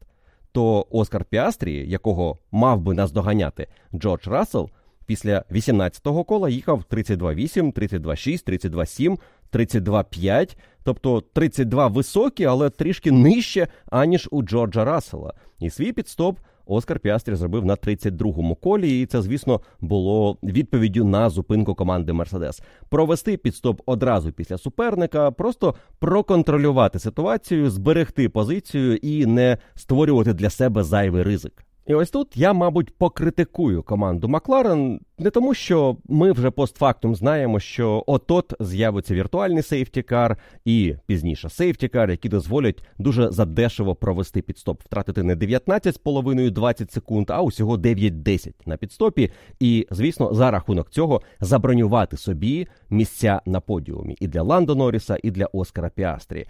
[0.52, 4.70] то Оскар Піастрі, якого мав би наздоганяти Джордж Рассел,
[5.06, 9.18] після 18-го кола їхав 32-8, 32-6, 32-7,
[9.52, 15.34] 32-5, тобто 32 високі, але трішки нижче, аніж у Джорджа Рассела.
[15.58, 21.31] І свій підстоп Оскар Піастрі зробив на 32-му колі, і це, звісно, було відповіддю на
[21.31, 22.62] зупинку команди Мерседес.
[22.88, 30.85] Провести підстоп одразу після суперника, просто проконтролювати ситуацію, зберегти позицію і не створювати для себе
[30.85, 31.67] зайвий ризик.
[31.88, 37.61] І ось тут я, мабуть, покритикую команду Макларен не тому, що ми вже постфактум знаємо,
[37.61, 45.22] що от-от з'явиться віртуальний сейфтікар і пізніше сейфтікар, які дозволять дуже задешево провести підстоп, втратити
[45.22, 49.31] не 19,5-20 секунд, а усього 9-10 на підстопі.
[49.61, 55.31] І, звісно, за рахунок цього забронювати собі місця на подіумі і для Ландо Норріса, і
[55.31, 56.46] для Оскара Піастрі.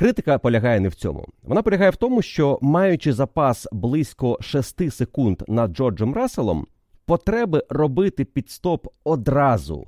[0.00, 1.26] Критика полягає не в цьому.
[1.42, 6.66] Вона полягає в тому, що маючи запас близько 6 секунд над Джорджем Расселом,
[7.06, 9.86] потреби робити підстоп одразу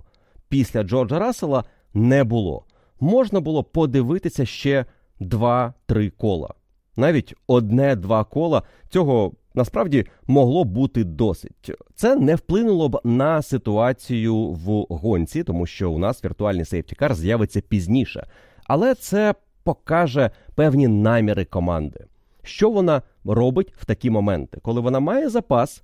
[0.48, 2.64] після Джорджа Рассела не було.
[3.00, 4.84] Можна було подивитися ще
[5.20, 6.54] 2-3 кола.
[6.96, 11.70] Навіть одне-два кола цього насправді могло бути досить.
[11.94, 17.60] Це не вплинуло б на ситуацію в гонці, тому що у нас віртуальний сейфтікар з'явиться
[17.60, 18.26] пізніше.
[18.64, 22.04] Але це покаже певні наміри команди.
[22.42, 25.82] Що вона робить в такі моменти, коли вона має запас,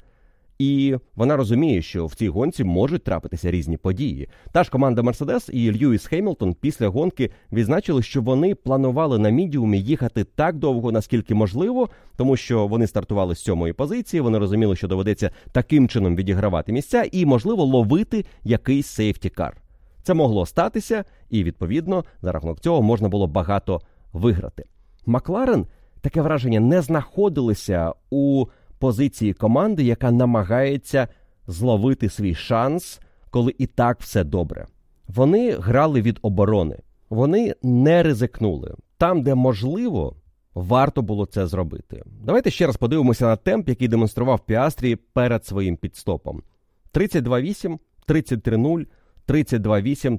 [0.59, 4.29] і вона розуміє, що в цій гонці можуть трапитися різні події.
[4.53, 9.81] Та ж команда Мерседес і Льюіс Хеймлтон після гонки відзначили, що вони планували на мідіумі
[9.81, 14.21] їхати так довго, наскільки можливо, тому що вони стартували з сьомої позиції.
[14.21, 19.67] Вони розуміли, що доведеться таким чином відігравати місця і, можливо, ловити якийсь сейфтікар.
[20.09, 23.81] Це могло статися, і відповідно за рахунок цього можна було багато
[24.12, 24.64] виграти.
[25.07, 25.66] Макларен
[26.01, 28.47] таке враження не знаходилися у
[28.79, 31.09] позиції команди, яка намагається
[31.47, 34.66] зловити свій шанс, коли і так все добре.
[35.09, 36.79] Вони грали від оборони,
[37.11, 40.16] вони не ризикнули там, де можливо.
[40.55, 42.03] Варто було це зробити.
[42.25, 46.42] Давайте ще раз подивимося на темп, який демонстрував Піастрі перед своїм підстопом:
[46.94, 48.87] 32-8, 33-0,
[49.29, 50.19] 32-8,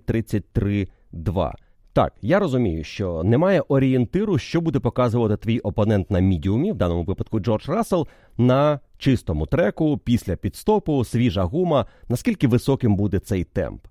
[1.13, 1.52] 33-2.
[1.93, 7.04] Так, я розумію, що немає орієнтиру, що буде показувати твій опонент на мідіумі, в даному
[7.04, 13.88] випадку Джордж Рассел, на чистому треку, після підстопу, свіжа гума, наскільки високим буде цей темп.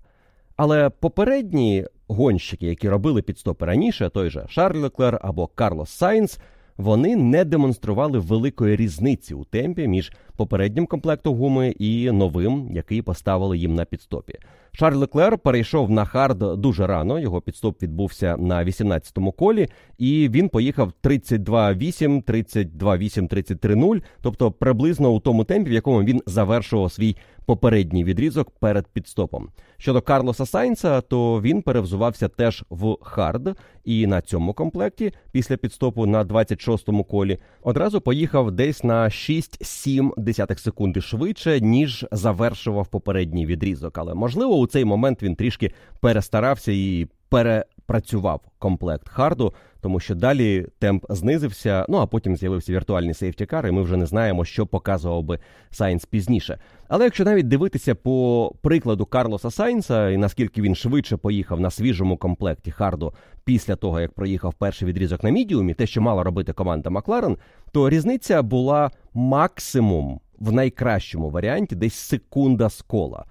[0.55, 6.39] Але попередні гонщики, які робили підстопи раніше, той же Шарль Леклер або Карлос Сайнс,
[6.79, 13.57] вони не демонстрували великої різниці у темпі між попереднім комплектом гуми і новим, який поставили
[13.57, 14.33] їм на підстопі.
[14.71, 17.19] Шарль Леклер перейшов на хард дуже рано.
[17.19, 25.19] Його підстоп відбувся на 18-му колі, і він поїхав 32-8, 32-8, 33-0, тобто приблизно у
[25.19, 27.15] тому темпі, в якому він завершував свій
[27.49, 29.49] попередній відрізок перед підстопом.
[29.77, 36.05] Щодо Карлоса Сайнца, то він перевзувався теж в хард, і на цьому комплекті, після підстопу
[36.05, 43.97] на 26-му колі, одразу поїхав десь на 6-7 секунди швидше, ніж завершував попередній відрізок.
[43.97, 47.07] Але можливо, у цей момент він трішки перестарався і
[47.89, 51.85] перепрацював комплект харду, тому що далі темп знизився.
[51.89, 55.39] Ну а потім з'явився віртуальний сейфтікар, і ми вже не знаємо, що показував би
[55.71, 56.59] Сайнс пізніше.
[56.87, 62.17] Але якщо навіть дивитися по прикладу Карлоса Сайнса і наскільки він швидше поїхав на свіжому
[62.17, 63.13] комплекті харду
[63.43, 67.37] після того, як проїхав перший відрізок на мідіумі, те, що мала робити команда Макларен,
[67.71, 73.25] то різниця була максимум в найкращому варіанті десь секунда з кола.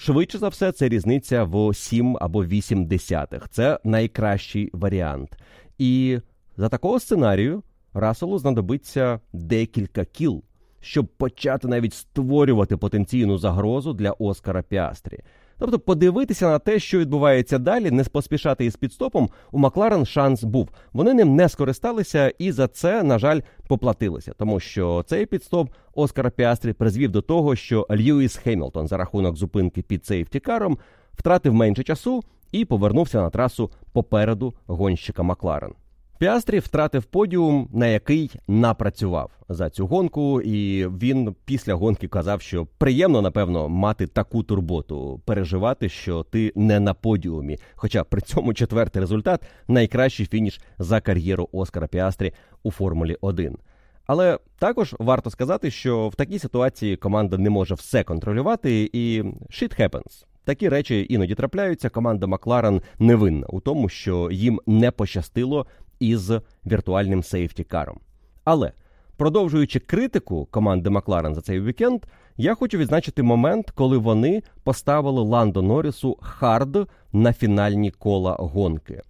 [0.00, 3.48] Швидше за все, це різниця в 7 або 8 десятих.
[3.48, 5.36] Це найкращий варіант.
[5.78, 6.18] І
[6.56, 7.62] за такого сценарію
[7.94, 10.42] Расселу знадобиться декілька кіл.
[10.80, 15.18] щоб почати навіть створювати потенційну загрозу для Оскара Піастрі.
[15.58, 20.68] Тобто, подивитися на те, що відбувається далі, не поспішати із підстопом, у Макларен шанс був.
[20.92, 26.30] Вони ним не скористалися і за це, на жаль, поплатилися, тому що цей підстоп Оскара
[26.30, 30.78] Піастрі призвів до того, що Льюіс Хеймлтон за рахунок зупинки під сейфтікаром
[31.12, 35.72] втратив менше часу і повернувся на трасу попереду гонщика Макларен.
[36.18, 42.66] Піастрі втратив подіум, на який напрацював за цю гонку, і він після гонки казав, що
[42.78, 47.58] приємно, напевно, мати таку турботу, переживати, що ти не на подіумі.
[47.74, 53.58] Хоча при цьому четвертий результат найкращий фініш за кар'єру Оскара Піастрі у Формулі 1.
[54.06, 59.80] Але також варто сказати, що в такій ситуації команда не може все контролювати, і shit
[59.80, 60.24] happens.
[60.44, 61.88] Такі речі іноді трапляються.
[61.88, 65.66] Команда Макларен невинна у тому, що їм не пощастило
[66.00, 66.32] із
[66.66, 67.98] віртуальним сейфті-каром.
[68.44, 68.72] Але
[69.16, 72.02] продовжуючи критику команди Макларен за цей вікенд,
[72.36, 79.02] я хочу відзначити момент, коли вони поставили Ландо Норрісу хард на фінальні кола гонки.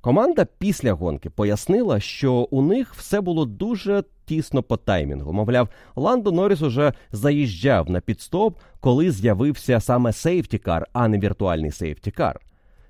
[0.00, 5.32] Команда після гонки пояснила, що у них все було дуже тісно по таймінгу.
[5.32, 12.40] Мовляв, Ландо Норріс уже заїжджав на підстоп, коли з'явився саме сейфтікар, а не віртуальний сейфтікар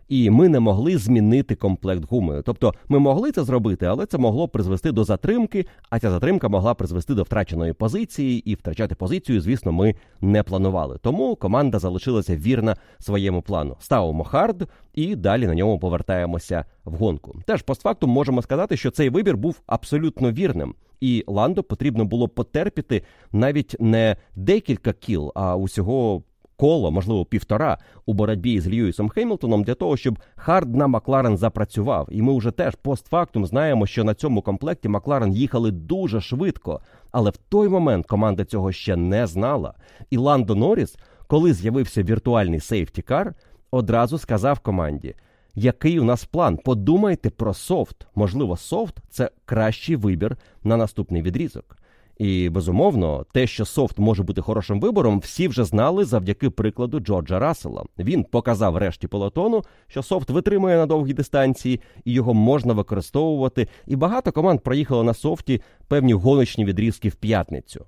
[0.08, 2.42] і ми не могли змінити комплект гуми.
[2.44, 6.74] Тобто ми могли це зробити, але це могло призвести до затримки, а ця затримка могла
[6.74, 10.98] призвести до втраченої позиції, і втрачати позицію, звісно, ми не планували.
[11.02, 13.76] Тому команда залишилася вірна своєму плану.
[13.80, 17.34] Ставимо хард і далі на ньому повертаємося в гонку.
[17.46, 20.74] Теж постфактум можемо сказати, що цей вибір був абсолютно вірним.
[21.00, 23.02] І Ландо потрібно було потерпіти
[23.32, 26.22] навіть не декілька кіл, а усього
[26.56, 32.08] коло, можливо, півтора у боротьбі з Льюісом Хеймлтоном для того, щоб хард на Макларен запрацював.
[32.10, 36.80] І ми вже теж постфактум знаємо, що на цьому комплекті Макларен їхали дуже швидко.
[37.12, 39.74] Але в той момент команда цього ще не знала.
[40.10, 40.96] І Ландо Норріс,
[41.26, 43.34] коли з'явився віртуальний сейфтікар,
[43.70, 45.14] одразу сказав команді.
[45.54, 46.58] Який у нас план?
[46.64, 48.06] Подумайте про софт.
[48.14, 51.76] Можливо, софт це кращий вибір на наступний відрізок.
[52.18, 57.38] І безумовно, те, що софт може бути хорошим вибором, всі вже знали завдяки прикладу Джорджа
[57.38, 57.84] Рассела.
[57.98, 63.68] Він показав решті пелотону, що софт витримує на довгій дистанції і його можна використовувати.
[63.86, 67.86] І багато команд проїхало на софті певні гоночні відрізки в п'ятницю.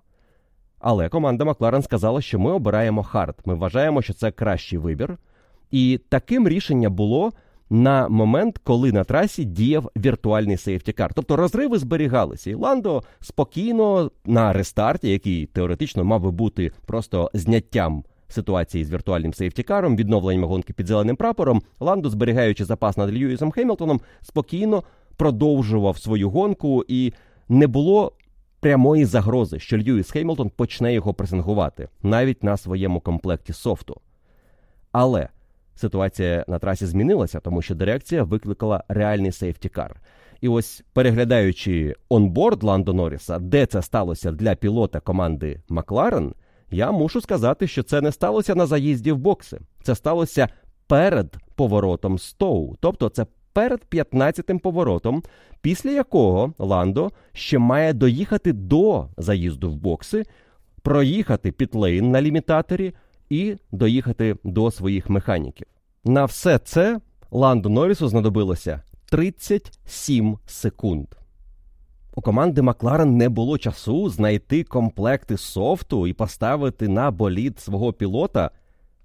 [0.79, 3.37] Але команда Макларен сказала, що ми обираємо хард.
[3.45, 5.18] Ми вважаємо, що це кращий вибір.
[5.70, 7.33] І таким рішення було
[7.70, 11.14] на момент, коли на трасі діяв віртуальний сейфтікар.
[11.14, 12.50] Тобто розриви зберігалися.
[12.50, 18.04] І Ландо спокійно на рестарті, який теоретично мав би бути просто зняттям.
[18.28, 24.00] Ситуації з віртуальним сейфтікаром, відновленням гонки під зеленим прапором, Ландо, зберігаючи запас над Льюісом Хемілтоном,
[24.22, 24.82] спокійно
[25.16, 27.12] продовжував свою гонку, і
[27.48, 28.12] не було
[28.60, 34.00] прямої загрози, що Льюіс Хеймлтон почне його пресингувати навіть на своєму комплекті софту.
[34.92, 35.28] Але
[35.77, 40.01] ситуація на трасі змінилася, тому що дирекція викликала реальний сейфтікар.
[40.41, 46.35] І ось переглядаючи онборд Ландо Норріса, де це сталося для пілота команди Макларен,
[46.70, 49.61] я мушу сказати, що це не сталося на заїзді в бокси.
[49.83, 50.49] Це сталося
[50.87, 52.77] перед поворотом Стоу.
[52.81, 55.22] Тобто це перед 15-тим поворотом,
[55.61, 60.24] після якого Ландо ще має доїхати до заїзду в бокси,
[60.83, 62.95] проїхати пітлейн на лімітаторі,
[63.31, 65.66] і доїхати до своїх механіків.
[66.05, 67.01] На все це
[67.31, 71.07] Ландо Норрісу знадобилося 37 секунд.
[72.14, 78.51] У команди Макларен не було часу знайти комплекти софту і поставити на болід свого пілота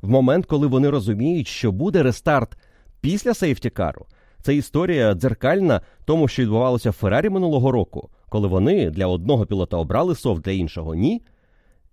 [0.02, 2.58] в момент, коли вони розуміють, що буде рестарт
[3.02, 4.06] після сейфтікару.
[4.42, 9.78] Це історія дзеркальна тому, що відбувалося в Феррарі минулого року, коли вони для одного пілота
[9.78, 11.22] обрали софт, для іншого ні.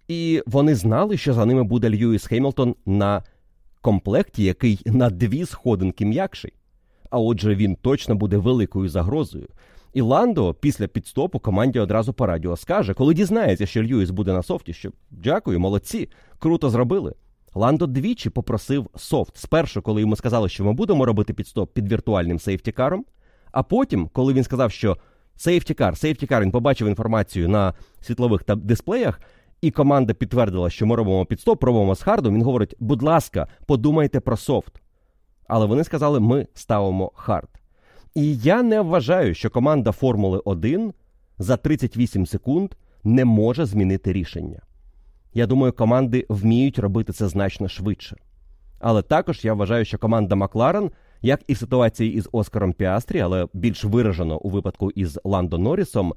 [0.08, 3.22] І вони знали, що за ними буде Льюіс Хеймлтон на
[3.80, 6.52] комплекті, який на дві сходинки м'якший.
[7.10, 9.48] А отже, він точно буде великою загрозою.
[9.94, 14.42] І Ландо після підстопу команді одразу по радіо скаже, коли дізнається, що Льюіс буде на
[14.42, 17.14] софті, що дякую, молодці, круто зробили.
[17.54, 19.36] Ландо двічі попросив софт.
[19.36, 23.04] Спершу, коли йому сказали, що ми будемо робити підстоп під віртуальним сейфтікаром,
[23.52, 24.96] а потім, коли він сказав, що
[25.36, 29.20] сейфтікар, сейфтікар, він побачив інформацію на світлових дисплеях,
[29.60, 32.34] і команда підтвердила, що ми робимо підстоп, робимо з хардом.
[32.34, 34.82] Він говорить: будь ласка, подумайте про софт.
[35.48, 37.48] Але вони сказали, ми ставимо хард.
[38.14, 40.92] І я не вважаю, що команда Формули 1
[41.38, 44.62] за 38 секунд не може змінити рішення.
[45.34, 48.16] Я думаю, команди вміють робити це значно швидше.
[48.80, 50.90] Але також я вважаю, що команда Макларен,
[51.22, 56.14] як і в ситуації із Оскаром Піастрі, але більш виражено у випадку із Ландо Норрісом,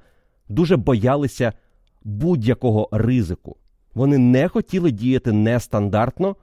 [0.49, 1.53] дуже боялися
[2.03, 3.57] будь-якого ризику.
[3.93, 6.35] Вони не хотіли діяти нестандартно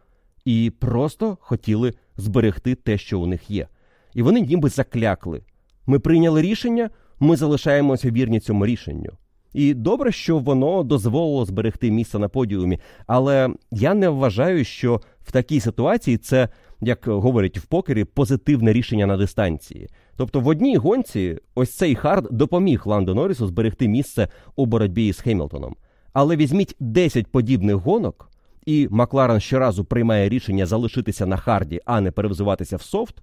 [0.45, 3.67] і просто хотіли зберегти те, що у них є.
[4.15, 5.43] І вони ніби заклякли.
[5.87, 6.91] Ми прийняли рішення,
[7.21, 9.11] ми залишаємося вірні цьому рішенню.
[9.53, 15.33] І добре, що воно дозволило зберегти місце на подіумі, але я не вважаю, що в
[15.33, 16.49] такій ситуації це,
[16.81, 19.89] як говорять в покері, позитивне рішення на дистанції.
[20.19, 25.21] Тобто в одній гонці ось цей хард допоміг Ландо Норрісу зберегти місце у боротьбі з
[25.21, 25.77] Хемілтоном.
[26.13, 28.31] Але візьміть 10 подібних гонок,
[28.67, 33.15] і Макларен щоразу приймає рішення залишитися на харді, а не перевзуватися в софт,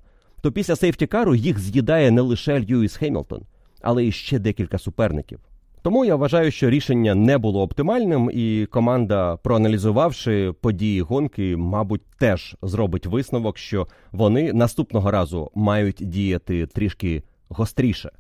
[0.42, 3.42] то після сейфтікару їх з'їдає не лише Льюіс Хемілтон,
[3.82, 5.40] але і ще декілька суперників.
[5.86, 12.56] Тому я вважаю, що рішення не було оптимальним, і команда, проаналізувавши події гонки, мабуть, теж
[12.62, 18.12] зробить висновок, що вони наступного разу мають діяти трішки гостріше.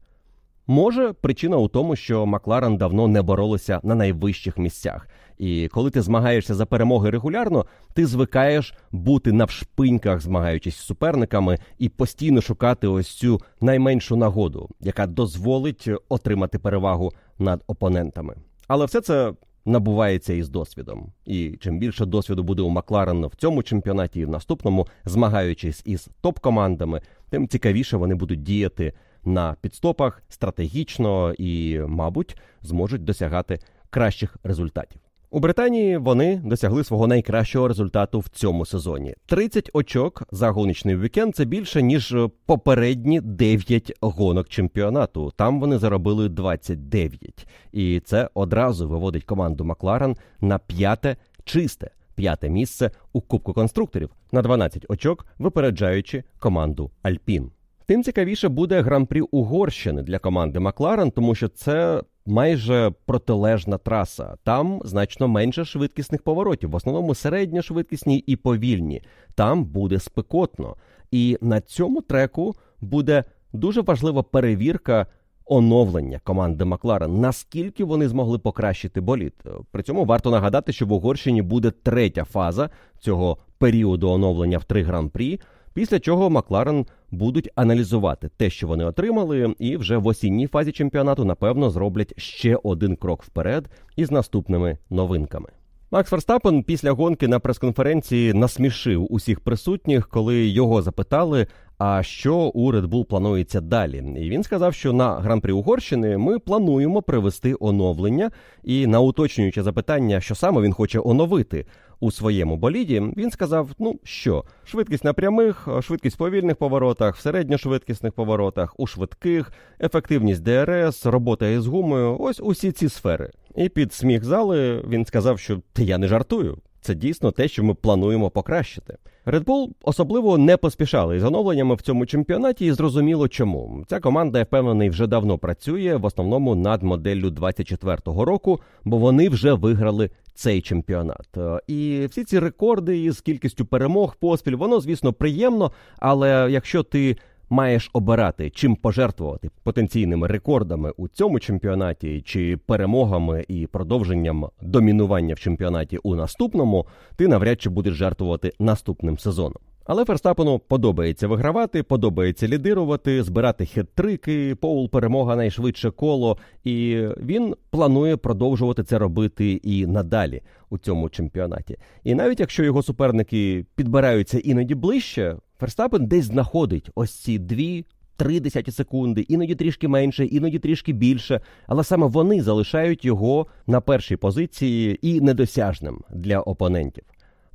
[0.67, 5.07] Може, причина у тому, що Макларен давно не боролися на найвищих місцях.
[5.37, 11.89] І коли ти змагаєшся за перемоги регулярно, ти звикаєш бути навшпиньках, змагаючись з суперниками, і
[11.89, 18.35] постійно шукати ось цю найменшу нагоду, яка дозволить отримати перевагу над опонентами.
[18.67, 19.33] Але все це
[19.65, 21.11] набувається із досвідом.
[21.25, 26.09] І чим більше досвіду буде у Макларена в цьому чемпіонаті і в наступному, змагаючись із
[26.21, 28.93] топ-командами, тим цікавіше вони будуть діяти
[29.25, 33.59] на підстопах стратегічно і, мабуть, зможуть досягати
[33.89, 35.01] кращих результатів.
[35.35, 39.15] У Британії вони досягли свого найкращого результату в цьому сезоні.
[39.25, 42.15] 30 очок за гоночний вікенд це більше ніж
[42.45, 45.33] попередні 9 гонок чемпіонату.
[45.35, 47.47] Там вони заробили 29.
[47.71, 51.91] І це одразу виводить команду Макларен на п'яте чисте.
[52.15, 57.51] П'яте місце у Кубку конструкторів на 12 очок, випереджаючи команду Альпін.
[57.85, 64.35] Тим цікавіше буде гран-прі Угорщини для команди Макларен, тому що це майже протилежна траса.
[64.43, 69.01] Там значно менше швидкісних поворотів, в основному середньошвидкісні і повільні.
[69.35, 70.75] Там буде спекотно.
[71.11, 73.23] І на цьому треку буде
[73.53, 75.07] дуже важлива перевірка.
[75.47, 79.33] Оновлення команди Макларен, наскільки вони змогли покращити боліт.
[79.71, 82.69] При цьому варто нагадати, що в Угорщині буде третя фаза
[82.99, 85.39] цього періоду оновлення в три гран-прі.
[85.75, 91.25] Після чого Макларен будуть аналізувати те, що вони отримали, і вже в осінній фазі чемпіонату,
[91.25, 95.49] напевно, зроблять ще один крок вперед із наступними новинками.
[95.91, 101.47] Макс Ферстапен після гонки на прес-конференції насмішив усіх присутніх, коли його запитали,
[101.77, 104.03] а що у Red Bull планується далі.
[104.17, 108.31] І він сказав, що на гран-прі Угорщини ми плануємо привести оновлення,
[108.63, 111.65] і на уточнююче запитання, що саме він хоче оновити
[111.99, 117.21] у своєму боліді, він сказав: ну що, швидкість на прямих, швидкість в повільних поворотах, в
[117.21, 123.31] середньошвидкісних поворотах, у швидких, ефективність ДРС, робота із гумою ось усі ці сфери.
[123.55, 126.57] І під сміх зали він сказав, що я не жартую.
[126.85, 128.97] Це дійсно те, що ми плануємо покращити.
[129.25, 133.83] Red Bull особливо не поспішали із оновленнями в цьому чемпіонаті, і зрозуміло чому.
[133.87, 139.29] Ця команда, я впевнений, вже давно працює в основному над моделлю 24-го року, бо вони
[139.29, 141.37] вже виграли цей чемпіонат.
[141.67, 145.71] І всі ці рекорди із кількістю перемог поспіль, воно, звісно, приємно.
[145.99, 147.17] Але якщо ти
[147.49, 155.39] маєш обирати, чим пожертвувати потенційними рекордами у цьому чемпіонаті, чи перемогами і продовженням домінування в
[155.39, 156.85] чемпіонаті у наступному,
[157.15, 159.61] ти навряд чи будеш жертвувати наступним сезоном.
[159.85, 168.17] Але Ферстапену подобається вигравати, подобається лідирувати, збирати хет-трики, Поул перемога найшвидше коло, і він планує
[168.17, 171.77] продовжувати це робити і надалі у цьому чемпіонаті.
[172.03, 177.85] І навіть якщо його суперники підбираються іноді ближче, Ферстапен десь знаходить ось ці дві.
[178.17, 183.81] Три десяті секунди, іноді трішки менше, іноді трішки більше, але саме вони залишають його на
[183.81, 187.03] першій позиції і недосяжним для опонентів.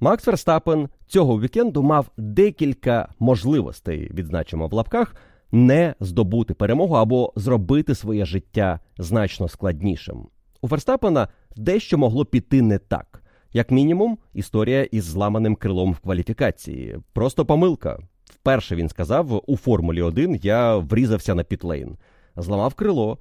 [0.02, 5.16] Макс Ферстапен цього вікенду мав декілька можливостей, відзначимо в лапках,
[5.52, 10.26] не здобути перемогу або зробити своє життя значно складнішим.
[10.60, 13.22] У Ферстапена дещо могло піти не так.
[13.52, 16.98] Як мінімум, історія із зламаним крилом в кваліфікації.
[17.12, 17.98] Просто помилка.
[18.24, 21.96] Вперше він сказав у Формулі 1 я врізався на пітлейн,
[22.36, 23.18] зламав крило,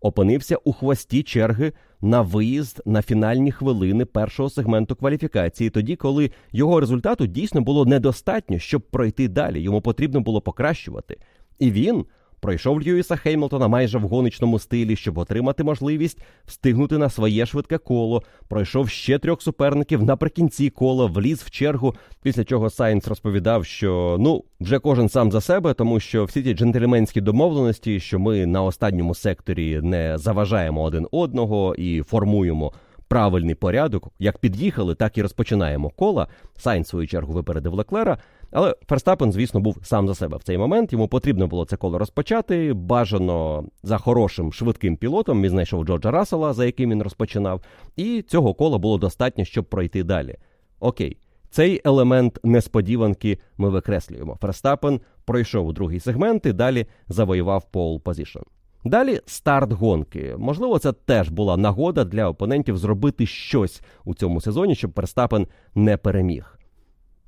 [0.00, 6.80] опинився у хвості черги на виїзд на фінальні хвилини першого сегменту кваліфікації, тоді коли його
[6.80, 9.60] результату дійсно було недостатньо, щоб пройти далі.
[9.62, 11.16] Йому потрібно було покращувати.
[11.58, 12.04] І він
[12.46, 18.22] пройшов Льюіса Хеймлтона майже в гоночному стилі, щоб отримати можливість встигнути на своє швидке коло.
[18.48, 21.94] Пройшов ще трьох суперників наприкінці кола, вліз в чергу.
[22.22, 26.54] Після чого Сайнс розповідав, що ну вже кожен сам за себе, тому що всі ті
[26.54, 32.72] джентльменські домовленості, що ми на останньому секторі не заважаємо один одного і формуємо
[33.08, 34.08] правильний порядок.
[34.18, 36.26] Як під'їхали, так і розпочинаємо кола.
[36.56, 38.18] Сайнс свою чергу випередив Леклера.
[38.50, 40.92] Але Ферстапен, звісно, був сам за себе в цей момент.
[40.92, 42.72] Йому потрібно було це коло розпочати.
[42.72, 45.42] Бажано за хорошим швидким пілотом.
[45.42, 47.60] Він знайшов Джорджа Рассела, за яким він розпочинав,
[47.96, 50.36] і цього кола було достатньо, щоб пройти далі.
[50.80, 51.16] Окей,
[51.50, 54.38] цей елемент несподіванки ми викреслюємо.
[54.40, 58.38] Ферстапен пройшов у другий сегмент і далі завоював pole position.
[58.84, 60.34] Далі старт гонки.
[60.38, 65.96] Можливо, це теж була нагода для опонентів зробити щось у цьому сезоні, щоб Верстапен не
[65.96, 66.55] переміг.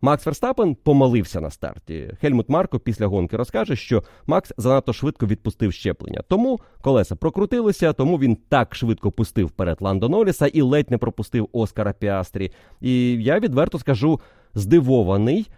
[0.00, 2.14] Макс Верстапен помолився на старті.
[2.20, 6.22] Хельмут Марко після гонки розкаже, що Макс занадто швидко відпустив щеплення.
[6.28, 11.48] Тому колеса прокрутилися, тому він так швидко пустив вперед Ландо Норріса і ледь не пропустив
[11.52, 12.52] Оскара Піастрі.
[12.80, 14.20] І я відверто скажу
[14.54, 15.48] здивований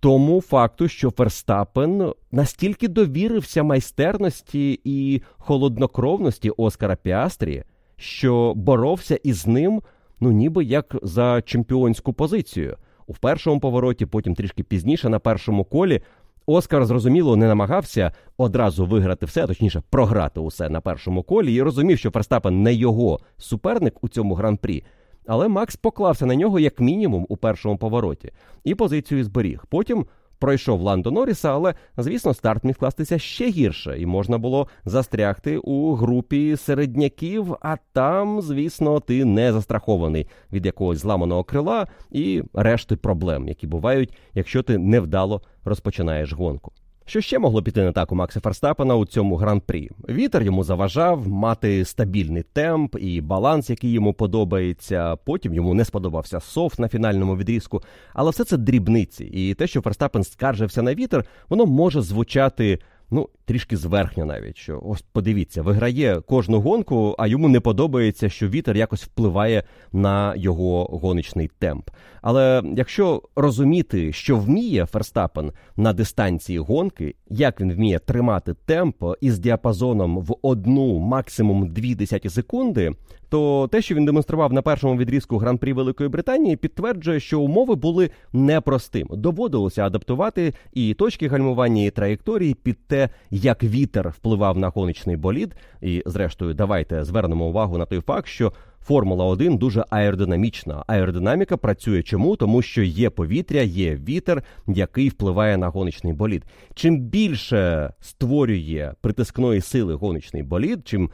[0.00, 7.64] тому факту, що Ферстапен настільки довірився майстерності і холоднокровності Оскара Піастрі,
[7.96, 9.82] що боровся із ним,
[10.20, 12.76] ну ніби як за чемпіонську позицію.
[13.10, 16.00] У першому повороті, потім трішки пізніше, на першому колі.
[16.46, 21.98] Оскар зрозуміло не намагався одразу виграти все, точніше програти усе на першому колі, і розумів,
[21.98, 24.84] що Ферстапен не його суперник у цьому гран-прі.
[25.26, 28.32] Але Макс поклався на нього як мінімум у першому повороті
[28.64, 29.64] і позицію зберіг.
[29.68, 30.06] Потім
[30.40, 35.94] пройшов Ландо Норріса, але звісно, старт міг кластися ще гірше, і можна було застрягти у
[35.94, 37.56] групі середняків.
[37.60, 44.14] А там, звісно, ти не застрахований від якогось зламаного крила і решти проблем, які бувають,
[44.34, 46.72] якщо ти невдало розпочинаєш гонку.
[47.10, 49.90] Що ще могло піти не так у Макса Ферстапена у цьому гран-прі?
[50.08, 55.16] Вітер йому заважав мати стабільний темп і баланс, який йому подобається.
[55.16, 57.82] Потім йому не сподобався софт на фінальному відрізку.
[58.12, 59.24] Але все це дрібниці.
[59.24, 62.78] І те, що Ферстапен скаржився на вітер, воно може звучати
[63.10, 68.48] ну трішки зверхньо навіть що ось подивіться, виграє кожну гонку, а йому не подобається, що
[68.48, 71.90] вітер якось впливає на його гоночний темп.
[72.22, 79.38] Але якщо розуміти, що вміє Ферстапен на дистанції гонки, як він вміє тримати темп із
[79.38, 82.92] діапазоном в одну, максимум дві десяті секунди,
[83.30, 88.10] то те, що він демонстрував на першому відрізку гран-прі Великої Британії, підтверджує, що умови були
[88.32, 89.08] непростим.
[89.10, 95.54] Доводилося адаптувати і точки гальмування, і траєкторії під те, як вітер впливав на гоночний болід.
[95.80, 98.52] І, зрештою, давайте звернемо увагу на той факт, що
[98.82, 100.84] Формула 1 дуже аеродинамічна.
[100.86, 102.36] Аеродинаміка працює чому?
[102.36, 106.44] Тому що є повітря, є вітер, який впливає на гоночний болід.
[106.74, 111.10] Чим більше створює притискної сили гоночний болід, чим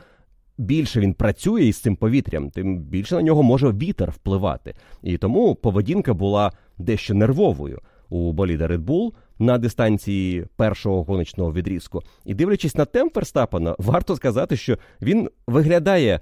[0.58, 4.74] більше він працює із цим повітрям, тим більше на нього може вітер впливати.
[5.02, 12.02] І тому поведінка була дещо нервовою у боліда Red Bull на дистанції першого гоночного відрізку.
[12.24, 16.20] І дивлячись на темп Ферстапена, варто сказати, що він виглядає.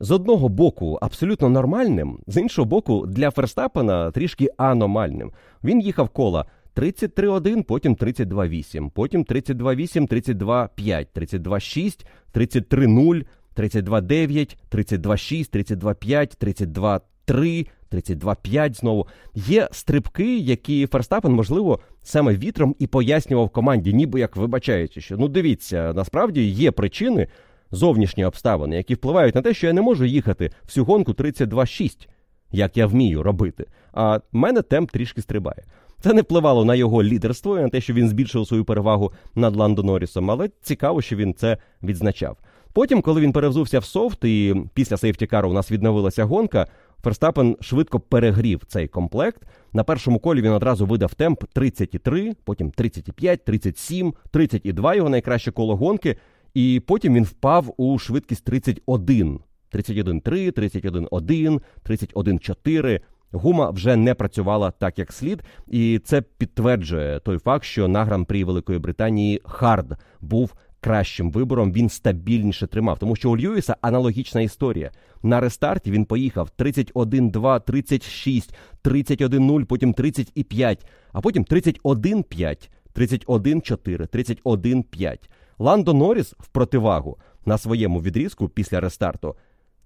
[0.00, 5.32] З одного боку абсолютно нормальним, з іншого боку, для Ферстапена трішки аномальним.
[5.64, 6.44] Він їхав кола
[6.76, 13.24] 33-1, потім 32-8, потім 32-8, 32-5, 32-6, 33-0,
[13.56, 19.06] 32-9, 32-6, 32-5, 32-3, 32-5 знову.
[19.34, 25.28] Є стрибки, які Ферстапен, можливо, саме вітром і пояснював команді, ніби як вибачаючи, що ну
[25.28, 27.28] дивіться, насправді є причини,
[27.70, 32.08] зовнішні обставини, які впливають на те, що я не можу їхати всю гонку 32-6,
[32.52, 33.66] як я вмію робити.
[33.92, 35.64] А в мене темп трішки стрибає.
[36.00, 39.56] Це не впливало на його лідерство і на те, що він збільшив свою перевагу над
[39.56, 42.36] Ландо Норрісом, але цікаво, що він це відзначав.
[42.74, 46.66] Потім, коли він перевзувся в софт, і після сейфтікару у нас відновилася гонка,
[47.04, 49.42] Ферстапен швидко перегрів цей комплект.
[49.72, 55.76] На першому колі він одразу видав темп 33, потім 35, 37, 32 його найкраще коло
[55.76, 56.16] гонки.
[56.54, 59.40] І потім він впав у швидкість 31.
[59.72, 60.22] 31-3,
[60.52, 63.00] 31-1, 31-4.
[63.32, 68.44] Гума вже не працювала так, як слід, і це підтверджує той факт, що на гран-прі
[68.44, 70.54] Великої Британії Хард був
[70.84, 71.72] кращим вибором.
[71.72, 74.90] Він стабільніше тримав, тому що у Льюіса аналогічна історія.
[75.22, 78.54] На рестарті він поїхав 31-2, 36,
[78.84, 84.08] 31-0, потім 35, а потім 31-5, 31-4,
[84.44, 85.18] 31-5.
[85.58, 89.36] Ландо Норріс в противагу на своєму відрізку після рестарту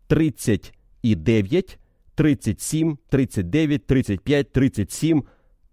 [0.07, 0.73] 30
[2.15, 5.25] 37, 39, 35, 37.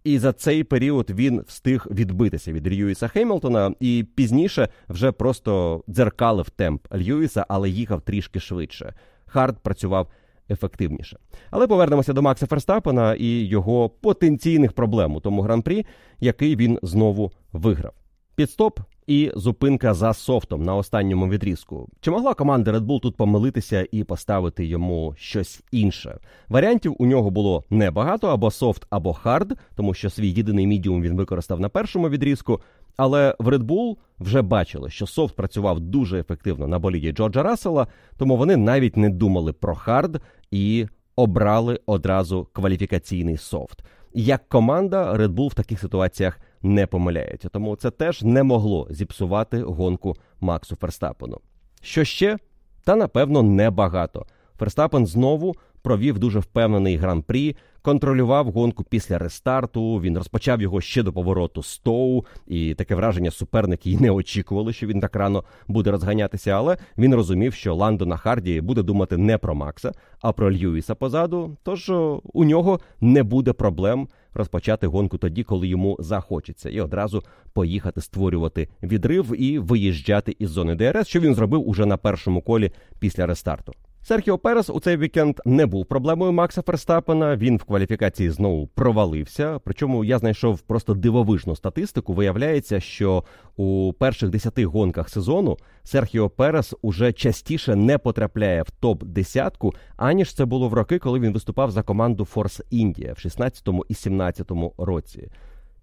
[0.05, 6.49] І за цей період він встиг відбитися від Льюіса Хеймлтона і пізніше вже просто дзеркалив
[6.49, 8.93] темп Льюіса, але їхав трішки швидше.
[9.25, 10.07] Hard працював
[10.49, 11.17] ефективніше.
[11.51, 15.85] Але повернемося до Макса Ферстапена і його потенційних проблем у тому гран-прі,
[16.19, 17.93] який він знову виграв.
[18.35, 21.89] Пітстоп і зупинка за софтом на останньому відрізку.
[22.01, 26.19] Чи могла команда Red Bull тут помилитися і поставити йому щось інше?
[26.47, 31.17] Варіантів у нього було небагато або soft, або hard, тому що свій єдиний мідіум він
[31.17, 32.61] використав на першому відрізку.
[32.97, 37.87] Але в Red Bull вже бачили, що soft працював дуже ефективно на боліді Джорджа Рассела,
[38.17, 43.83] тому вони навіть не думали про hard і обрали одразу кваліфікаційний soft.
[44.13, 49.61] Як команда Red Bull в таких ситуаціях не помиляється, тому це теж не могло зіпсувати
[49.61, 51.39] гонку Максу Ферстапену.
[51.81, 52.37] Що ще?
[52.83, 54.25] Та напевно небагато.
[54.59, 55.55] Ферстапен знову
[55.85, 60.01] провів дуже впевнений гран-прі, контролював гонку після рестарту.
[60.01, 64.87] Він розпочав його ще до повороту Стоу, і таке враження суперники й не очікували, що
[64.87, 66.51] він так рано буде розганятися.
[66.51, 70.95] Але він розумів, що Ландо на Харді буде думати не про Макса, а про Льюіса
[70.95, 71.57] позаду.
[71.63, 71.89] Тож
[72.33, 77.23] у нього не буде проблем розпочати гонку тоді, коли йому захочеться, і одразу
[77.53, 82.71] поїхати створювати відрив і виїжджати із зони ДРС, що він зробив уже на першому колі
[82.99, 83.73] після рестарту.
[84.07, 87.35] Серхіо Перес у цей вікенд не був проблемою Макса Ферстапена.
[87.35, 89.59] Він в кваліфікації знову провалився.
[89.63, 92.13] Причому я знайшов просто дивовижну статистику.
[92.13, 93.23] Виявляється, що
[93.55, 100.33] у перших десяти гонках сезону Серхіо Перес уже частіше не потрапляє в топ десятку, аніж
[100.33, 104.51] це було в роки, коли він виступав за команду Форс Індія в 16 і 17
[104.77, 105.29] році.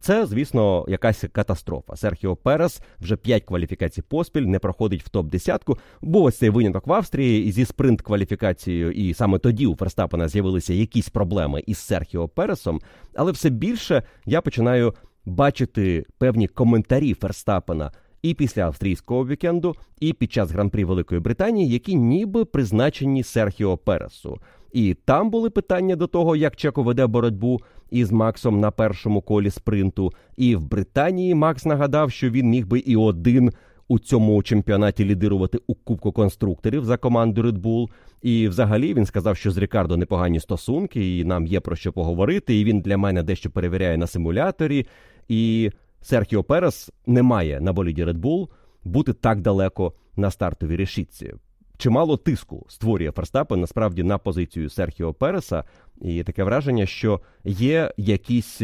[0.03, 1.97] Це, звісно, якась катастрофа.
[1.97, 5.79] Серхіо Перес вже п'ять кваліфікацій поспіль не проходить в топ десятку.
[6.01, 10.29] Був ось цей виняток в Австрії і зі спринт кваліфікацією, і саме тоді у Ферстапена
[10.29, 12.81] з'явилися якісь проблеми із Серхіо Пересом.
[13.15, 14.95] Але все більше я починаю
[15.25, 17.93] бачити певні коментарі Ферстапена.
[18.23, 24.39] І після австрійського вікенду, і під час гран-прі Великої Британії, які ніби призначені Серхіо Пересу.
[24.73, 27.61] І там були питання до того, як Чеко веде боротьбу
[27.91, 30.13] із Максом на першому колі спринту.
[30.37, 33.53] І в Британії Макс нагадав, що він міг би і один
[33.89, 37.89] у цьому чемпіонаті лідирувати у Кубку конструкторів за команду Red Bull.
[38.23, 42.61] І взагалі він сказав, що з Рікардо непогані стосунки, і нам є про що поговорити.
[42.61, 44.87] І він для мене дещо перевіряє на симуляторі.
[45.29, 45.71] І
[46.01, 48.49] Серхіо Перес не має на боліді Red Bull
[48.85, 51.35] бути так далеко на стартовій решітці
[51.83, 55.65] чимало тиску створює Ферстапен насправді на позицію Серхіо Переса,
[56.01, 58.63] і таке враження, що є якісь.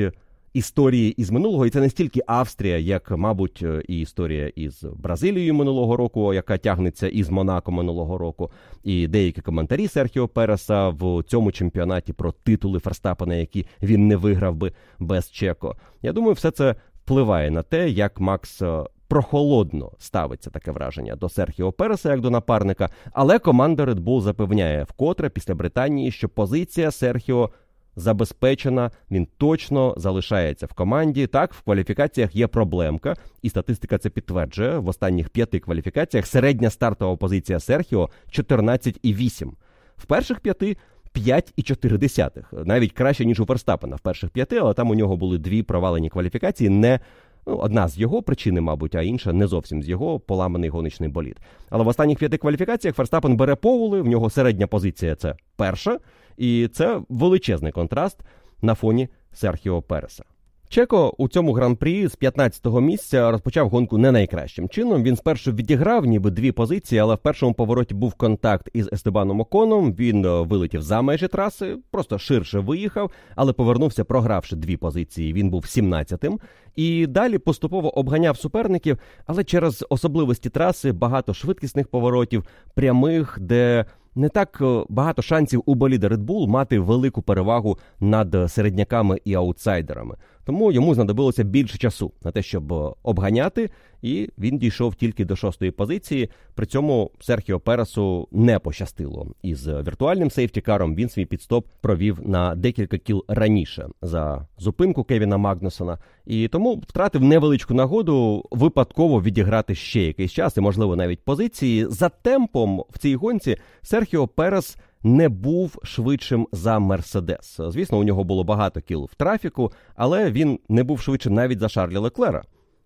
[0.52, 5.96] Історії із минулого, і це не стільки Австрія, як, мабуть, і історія із Бразилією минулого
[5.96, 8.50] року, яка тягнеться із Монако минулого року,
[8.84, 14.56] і деякі коментарі Серхіо Переса в цьому чемпіонаті про титули Ферстапена, які він не виграв
[14.56, 15.76] би без Чеко.
[16.02, 18.62] Я думаю, все це впливає на те, як Макс
[19.08, 24.84] прохолодно ставиться таке враження до Серхіо Переса як до напарника, але команда Red Bull запевняє
[24.84, 27.50] вкотре після Британії, що позиція Серхіо
[27.96, 31.26] забезпечена, він точно залишається в команді.
[31.26, 34.78] Так, в кваліфікаціях є проблемка, і статистика це підтверджує.
[34.78, 39.50] В останніх п'яти кваліфікаціях середня стартова позиція Серхіо 14,8.
[39.96, 40.76] В перших п'яти.
[41.14, 42.64] 5,4.
[42.64, 46.10] навіть краще ніж у Ферстапена в перших п'яти, але там у нього були дві провалені
[46.10, 47.00] кваліфікації, не
[47.48, 51.36] Ну, одна з його причини, мабуть, а інша не зовсім з його поламаний гоночний болід.
[51.70, 55.98] Але в останніх п'яти кваліфікаціях Ферстапен бере повули, в нього середня позиція це перша,
[56.36, 58.18] і це величезний контраст
[58.62, 60.24] на фоні Серхіо Переса.
[60.70, 65.02] Чеко у цьому гран-прі з 15-го місця розпочав гонку не найкращим чином.
[65.02, 69.92] Він спершу відіграв ніби дві позиції, але в першому повороті був контакт із Естебаном Оконом.
[69.92, 75.32] Він е, вилетів за межі траси, просто ширше виїхав, але повернувся, програвши дві позиції.
[75.32, 76.40] Він був 17-тим.
[76.76, 82.44] І далі поступово обганяв суперників, але через особливості траси багато швидкісних поворотів,
[82.74, 88.36] прямих, де не так е, багато шансів у боліда Red Bull мати велику перевагу над
[88.48, 90.16] середняками і аутсайдерами.
[90.48, 93.70] Тому йому знадобилося більше часу на те, щоб е, обганяти,
[94.02, 96.30] і він дійшов тільки до шостої позиції.
[96.54, 99.26] При цьому Серхіо Пересу не пощастило.
[99.42, 105.98] Із віртуальним сейфтікаром він свій підстоп провів на декілька кіл раніше за зупинку Кевіна Магнусона,
[106.26, 111.86] і тому втратив невеличку нагоду випадково відіграти ще якийсь час, і можливо навіть позиції.
[111.88, 117.60] За темпом в цій гонці Серхіо Перес не був швидшим за Мерседес.
[117.68, 121.68] Звісно, у нього було багато кіл в трафіку, але він не був швидшим навіть за
[121.68, 122.44] Шарлі Леклера.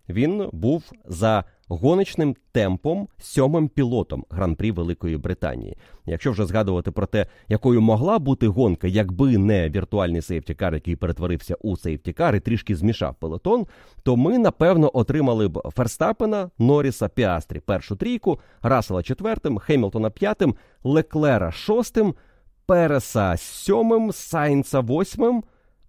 [0.09, 1.43] Він був за
[1.77, 5.77] гоночним темпом сьомим пілотом гран-прі Великої Британії.
[6.05, 11.55] Якщо вже згадувати про те, якою могла бути гонка, якби не віртуальний сейфтікар, який перетворився
[11.61, 13.65] у сейфтікар і трішки змішав пелотон,
[14.03, 21.51] то ми напевно отримали б Ферстапена, Норріса, Піастрі першу трійку, Рассела четвертим, Хемілтона п'ятим, Леклера
[21.51, 22.15] шостим,
[22.65, 25.43] Переса сьомим, Сайнца восьмим.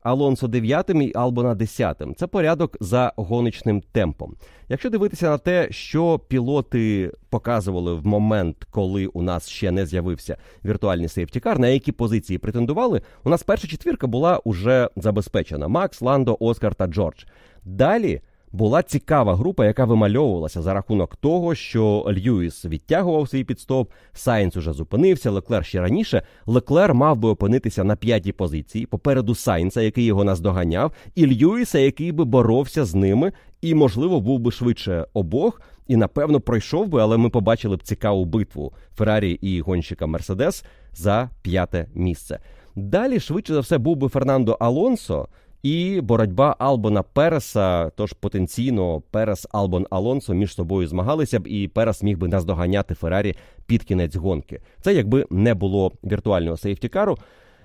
[0.05, 2.03] Алонсо дев'ятим і Албона 10.
[2.17, 4.37] Це порядок за гоночним темпом.
[4.69, 10.37] Якщо дивитися на те, що пілоти показували в момент, коли у нас ще не з'явився
[10.65, 16.37] віртуальний сейфтікар, на які позиції претендували, у нас перша четвірка була уже забезпечена: Макс, Ландо,
[16.41, 17.25] Оскар та Джордж.
[17.65, 18.21] Далі
[18.55, 24.73] була цікава група, яка вимальовувалася за рахунок того, що Льюіс відтягував свій пітстоп, Сайнс уже
[24.73, 26.23] зупинився, Леклер ще раніше.
[26.47, 32.13] Леклер мав би опинитися на п'ятій позиції попереду Сайнса, який його наздоганяв, і Льюіса, який
[32.13, 35.61] би боровся з ними, і, можливо, був би швидше обох.
[35.89, 41.31] І напевно пройшов би, але ми побачили б цікаву битву Феррарі і гонщика Мерседес за
[41.43, 42.39] п'яте місце.
[42.77, 45.29] Далі, швидше за все, був би Фернандо Алонсо,
[45.65, 52.03] і боротьба Албона Переса, тож потенційно Перес Албон Алонсо між собою змагалися б, і Перес
[52.03, 53.35] міг би наздоганяти Феррарі
[53.67, 54.61] під кінець гонки.
[54.81, 57.19] Це якби не було віртуального сейфтікару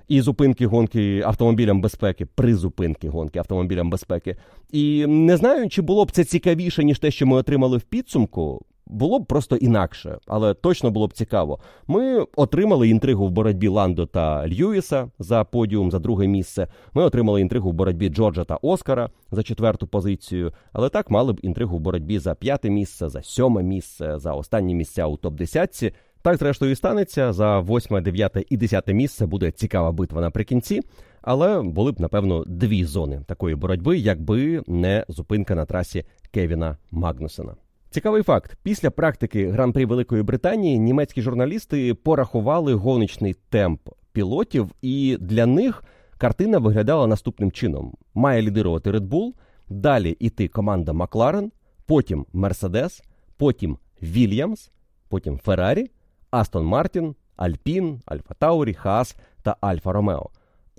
[0.08, 4.36] і зупинки гонки автомобілям безпеки, при зупинки гонки автомобілям безпеки.
[4.72, 8.66] І не знаю, чи було б це цікавіше, ніж те, що ми отримали в підсумку.
[8.90, 11.60] Було б просто інакше, але точно було б цікаво.
[11.88, 16.68] Ми отримали інтригу в боротьбі Ландо та Льюіса за подіум за друге місце.
[16.94, 20.52] Ми отримали інтригу в боротьбі Джорджа та Оскара за четверту позицію.
[20.74, 24.76] Але так мали б інтригу в боротьбі за п'яте місце, за сьоме місце, за останні
[24.76, 29.52] місця у топ 10 Так, зрештою, і станеться за восьме, дев'яте і десяте місце буде
[29.52, 30.82] цікава битва наприкінці.
[31.22, 37.56] Але були б напевно дві зони такої боротьби, якби не зупинка на трасі Кевіна Магнусена.
[37.92, 45.46] Цікавий факт: після практики гран-при Великої Британії німецькі журналісти порахували гоночний темп пілотів, і для
[45.46, 45.84] них
[46.18, 49.34] картина виглядала наступним чином: має лідирувати Red Bull,
[49.70, 51.52] далі іти команда Макларен,
[51.86, 53.04] потім Мерседес,
[53.38, 54.72] потім Вільямс,
[55.08, 55.92] потім Феррарі,
[56.32, 60.30] Астон Мартін, Альпін, Альфа Таурі, Хаас та Альфа Ромео.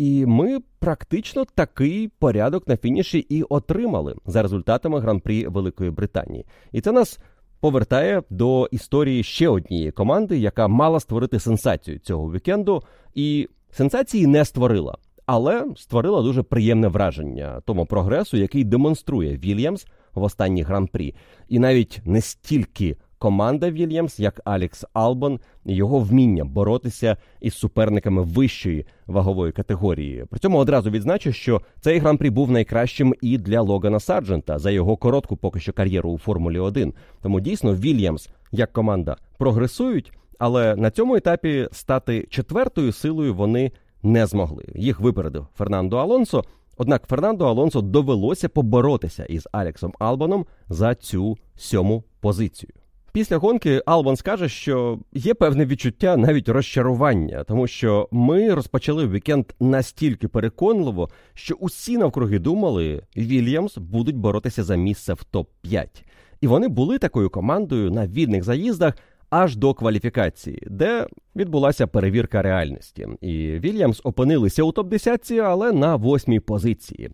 [0.00, 6.46] І ми практично такий порядок на фініші і отримали за результатами гран-прі Великої Британії.
[6.72, 7.18] І це нас
[7.60, 12.82] повертає до історії ще однієї команди, яка мала створити сенсацію цього вікенду,
[13.14, 20.22] і сенсації не створила, але створила дуже приємне враження тому прогресу, який демонструє Вільямс в
[20.22, 21.14] останній гран-прі.
[21.48, 28.86] І навіть не стільки команда Вільямс, як Алікс Албон, його вміння боротися із суперниками вищої
[29.06, 30.24] вагової категорії.
[30.30, 34.96] При цьому одразу відзначу, що цей гран-прі був найкращим і для Логана Сарджента за його
[34.96, 36.94] коротку поки що кар'єру у Формулі 1.
[37.22, 44.26] Тому дійсно Вільямс як команда прогресують, але на цьому етапі стати четвертою силою вони не
[44.26, 44.64] змогли.
[44.74, 46.44] Їх випередив Фернандо Алонсо.
[46.76, 52.79] Однак Фернандо Алонсо довелося поборотися із Алексом Албаном за цю сьому позицію.
[53.12, 59.44] Після гонки Албан скаже, що є певне відчуття навіть розчарування, тому що ми розпочали вікенд
[59.60, 66.04] настільки переконливо, що усі навкруги думали, Вільямс будуть боротися за місце в топ 5
[66.40, 68.94] і вони були такою командою на вільних заїздах
[69.30, 71.06] аж до кваліфікації, де
[71.36, 73.08] відбулася перевірка реальності.
[73.20, 77.10] І Вільямс опинилися у топ 10 але на восьмій позиції.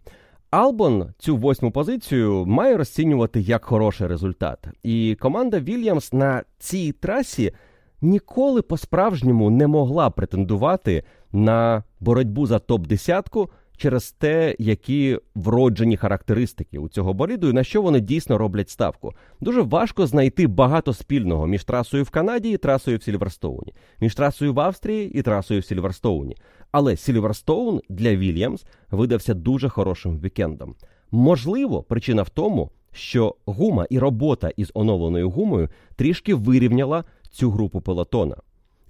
[0.51, 4.67] Албон цю восьму позицію має розцінювати як хороший результат.
[4.83, 7.53] І команда Вільямс на цій трасі
[8.01, 16.89] ніколи по-справжньому не могла претендувати на боротьбу за топ-десятку через те, які вроджені характеристики у
[16.89, 19.13] цього боліду і на що вони дійсно роблять ставку.
[19.41, 24.55] Дуже важко знайти багато спільного між трасою в Канаді і трасою в Сільверстоуні, між трасою
[24.55, 26.37] в Австрії і трасою в Сільверстоуні.
[26.73, 30.75] Але Сільверстоун для Вільямс видався дуже хорошим вікендом.
[31.11, 37.81] Можливо, причина в тому, що гума і робота із оновленою гумою трішки вирівняла цю групу
[37.81, 38.37] пелотона.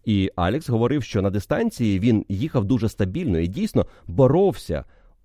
[0.05, 4.85] І Алекс говорив, що на дистанції він їхав дуже стабільно і дійсно боровся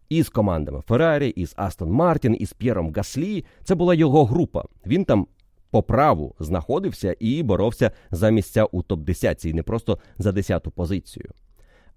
[0.09, 3.45] із командами Феррарі, із Астон Мартін, із П'єром Гаслі.
[3.63, 4.63] Це була його група.
[4.85, 5.27] Він там
[5.69, 10.71] по праву знаходився і боровся за місця у топ 10 і не просто за 10-ту
[10.71, 11.31] позицію.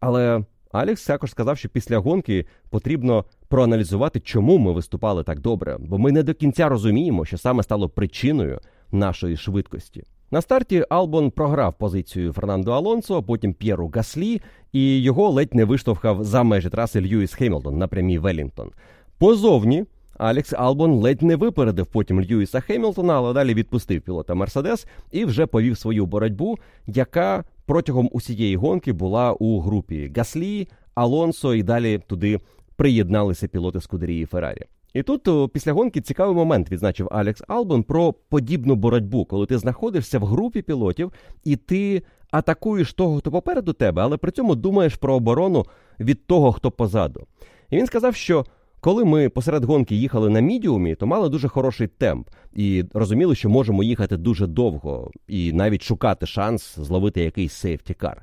[0.07, 5.99] Але Алекс також сказав, що після гонки потрібно проаналізувати, чому ми виступали так добре, бо
[5.99, 8.61] ми не до кінця розуміємо, що саме стало причиною
[8.93, 10.03] нашої швидкості.
[10.31, 14.41] На старті Албон програв позицію Фернандо Алонсо, потім П'єру Гаслі,
[14.73, 18.71] і його ледь не виштовхав за межі траси Льюіс Хемілтон на прямій Велінгтон.
[19.19, 19.85] Позовні
[20.19, 25.47] Алекс Албон ледь не випередив потім Льюіса Хемілтона, але далі відпустив пілота Мерседес і вже
[25.47, 32.41] повів свою боротьбу, яка протягом усієї гонки була у групі Гаслі, Алонсо і далі туди
[32.77, 34.63] приєдналися пілоти Скудерії Феррарі.
[34.95, 40.19] І тут після гонки цікавий момент відзначив Алекс Албон про подібну боротьбу, коли ти знаходишся
[40.19, 41.13] в групі пілотів
[41.45, 45.65] і ти атакуєш того, хто попереду тебе, але при цьому думаєш про оборону
[46.01, 47.27] від того, хто позаду.
[47.71, 48.45] І він сказав, що
[48.85, 53.49] коли ми посеред гонки їхали на мідіумі, то мали дуже хороший темп і розуміли, що
[53.49, 58.23] можемо їхати дуже довго і навіть шукати шанс зловити якийсь сейфтікар.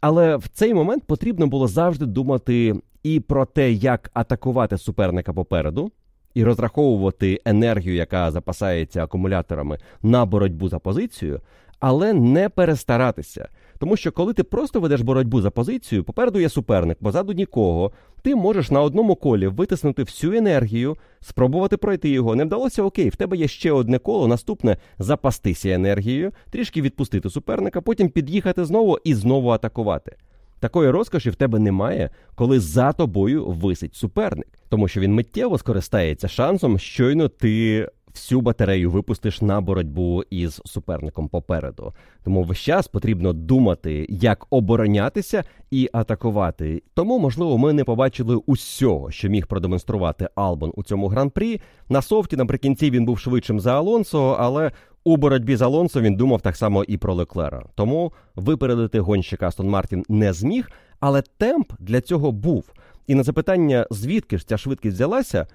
[0.00, 5.92] Але в цей момент потрібно було завжди думати і про те, як атакувати суперника попереду,
[6.34, 11.40] і розраховувати енергію, яка запасається акумуляторами на боротьбу за позицію,
[11.80, 13.48] але не перестаратися.
[13.82, 18.34] Тому що коли ти просто ведеш боротьбу за позицію, попереду є суперник, позаду нікого, ти
[18.34, 22.34] можеш на одному колі витиснути всю енергію, спробувати пройти його.
[22.34, 27.80] Не вдалося окей, в тебе є ще одне коло, наступне запастися енергією, трішки відпустити суперника,
[27.80, 30.16] потім під'їхати знову і знову атакувати.
[30.60, 36.28] Такої розкоші в тебе немає, коли за тобою висить суперник, тому що він миттєво скористається
[36.28, 41.94] шансом, щойно ти всю батарею випустиш на боротьбу із суперником попереду.
[42.24, 46.82] Тому весь час потрібно думати, як оборонятися і атакувати.
[46.94, 51.60] Тому, можливо, ми не побачили усього, що міг продемонструвати Албон у цьому гран-прі.
[51.88, 54.72] На софті наприкінці він був швидшим за Алонсо, але
[55.04, 57.64] у боротьбі з Алонсо він думав так само і про Леклера.
[57.74, 62.72] Тому випередити гонщика Астон Мартін не зміг, але темп для цього був.
[63.06, 65.46] І на запитання, звідки ж ця швидкість взялася.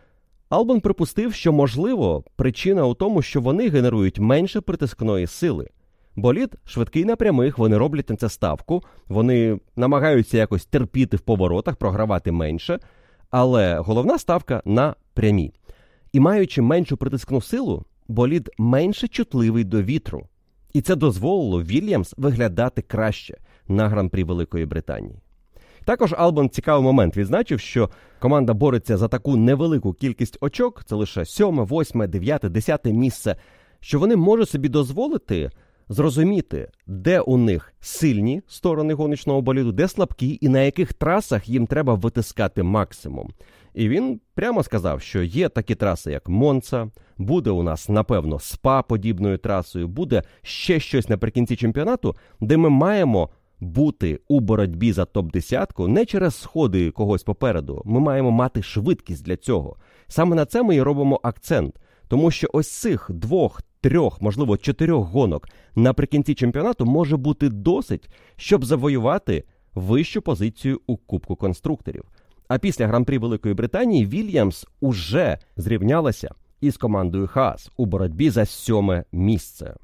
[0.49, 5.69] Албон припустив, що можливо причина у тому, що вони генерують менше притискної сили.
[6.15, 11.75] Болід швидкий на прямих, вони роблять на це ставку, вони намагаються якось терпіти в поворотах,
[11.75, 12.79] програвати менше,
[13.29, 15.53] але головна ставка на прямі.
[16.13, 20.27] І маючи меншу притискну силу, болід менше чутливий до вітру.
[20.73, 23.37] І це дозволило Вільямс виглядати краще
[23.67, 25.19] на гран-прі Великої Британії.
[25.87, 31.25] Також Албан цікавий момент відзначив, що команда бореться за таку невелику кількість очок, це лише
[31.25, 33.35] сьоме, восьме, дев'яте, десяте місце,
[33.79, 35.49] що вони можуть собі дозволити
[35.89, 41.67] зрозуміти, де у них сильні сторони гоночного боліду, де слабкі, і на яких трасах їм
[41.67, 43.29] треба витискати максимум.
[43.73, 48.81] І він прямо сказав, що є такі траси, як Монца, буде у нас, напевно, спа
[48.81, 53.29] подібною трасою, буде ще щось наприкінці чемпіонату, де ми маємо
[53.59, 57.81] бути у боротьбі за топ-10 не через сходи когось попереду.
[57.85, 59.77] Ми маємо мати швидкість для цього.
[60.07, 61.75] Саме на це ми і робимо акцент,
[62.07, 68.65] тому що ось цих двох, трьох, можливо, чотирьох гонок наприкінці чемпіонату може бути досить, щоб
[68.65, 69.43] завоювати
[69.75, 72.03] вищу позицію у Кубку конструкторів.
[72.47, 76.29] А після гран-прі Великої Британії Вільямс уже зрівнялася
[76.61, 79.75] із командою Хаас у боротьбі за сьоме місце.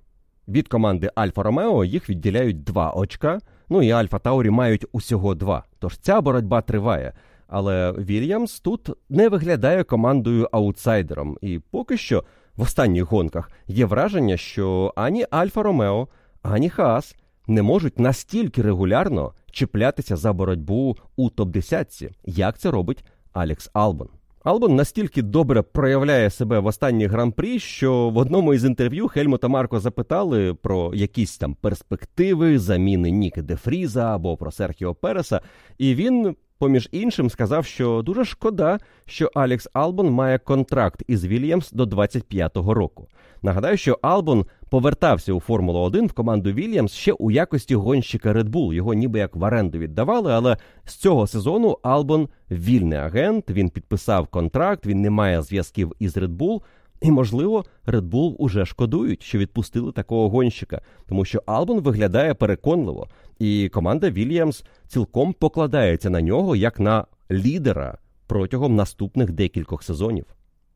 [0.48, 3.40] Від команди Альфа Ромео їх відділяють два очка.
[3.74, 5.64] Ну і Альфа Таурі мають усього два.
[5.80, 7.14] Тож ця боротьба триває.
[7.48, 11.38] Але Вільямс тут не виглядає командою аутсайдером.
[11.42, 12.24] І поки що
[12.56, 16.08] в останніх гонках є враження, що ані Альфа Ромео,
[16.42, 17.16] ані Хаас
[17.48, 24.10] не можуть настільки регулярно чіплятися за боротьбу у топ-10, як це робить Алекс Албон.
[24.44, 29.80] Албон настільки добре проявляє себе в останній гран-прі, що в одному із інтерв'ю Хельмута Марко
[29.80, 35.42] запитали про якісь там перспективи, заміни Ніки Дефріза або про Серхіо Переса,
[35.78, 41.72] і він поміж іншим, сказав, що дуже шкода, що Алекс Албон має контракт із Вільямс
[41.72, 43.08] до 25-го року.
[43.42, 48.50] Нагадаю, що Албон повертався у Формулу 1 в команду Вільямс ще у якості гонщика Red
[48.50, 48.74] Bull.
[48.74, 53.50] Його ніби як в оренду віддавали, але з цього сезону Албон вільний агент.
[53.50, 56.62] Він підписав контракт, він не має зв'язків із Red Bull.
[57.02, 63.08] І, можливо, Red Bull уже шкодують, що відпустили такого гонщика, тому що Албон виглядає переконливо,
[63.40, 70.26] і команда Вільямс цілком покладається на нього як на лідера протягом наступних декількох сезонів.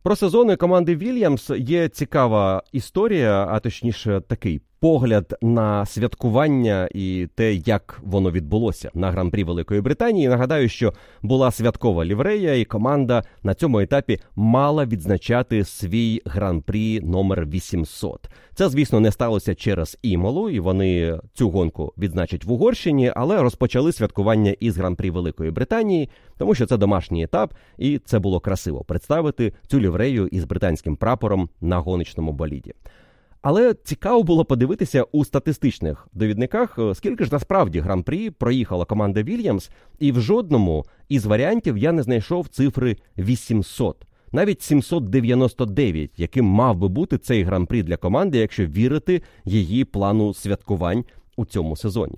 [0.03, 7.53] Про сезони команди Вільямс є цікава історія, а точніше, такий погляд на святкування і те,
[7.53, 10.27] як воно відбулося на гран-прі Великої Британії.
[10.27, 17.45] Нагадаю, що була святкова ліврея, і команда на цьому етапі мала відзначати свій гран-прі номер
[17.45, 18.29] 800.
[18.55, 23.91] Це, звісно, не сталося через імолу, і вони цю гонку відзначать в Угорщині, але розпочали
[23.91, 29.53] святкування із гран-прі Великої Британії, тому що це домашній етап, і це було красиво представити
[29.67, 32.73] цю ліврею із британським прапором на гоночному боліді.
[33.41, 39.69] Але цікаво було подивитися у статистичних довідниках, е, скільки ж насправді гран-прі проїхала команда Вільямс,
[39.99, 44.03] і в жодному із варіантів я не знайшов цифри 800.
[44.31, 51.05] навіть 799, яким мав би бути цей гран-прі для команди, якщо вірити її плану святкувань
[51.37, 52.17] у цьому сезоні.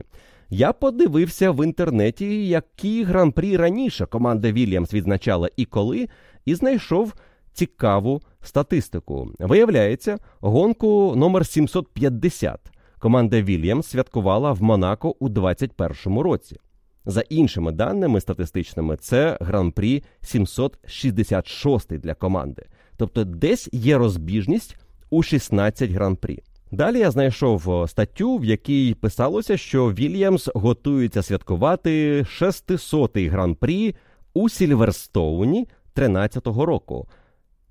[0.49, 6.07] Я подивився в інтернеті, які гран-прі раніше команда Вільямс відзначала і коли,
[6.45, 7.13] і знайшов
[7.53, 9.31] цікаву статистику.
[9.39, 12.59] Виявляється, гонку номер 750
[12.99, 16.57] команда Вільямс святкувала в Монако у 2021 році.
[17.05, 22.65] За іншими даними статистичними, це гран-прі 766 для команди.
[22.97, 24.75] Тобто десь є розбіжність
[25.09, 26.39] у 16 гран-прі.
[26.71, 33.95] Далі я знайшов статтю, в якій писалося, що Вільямс готується святкувати 600-й гран-прі
[34.33, 37.07] у Сільверстоуні 13-го року.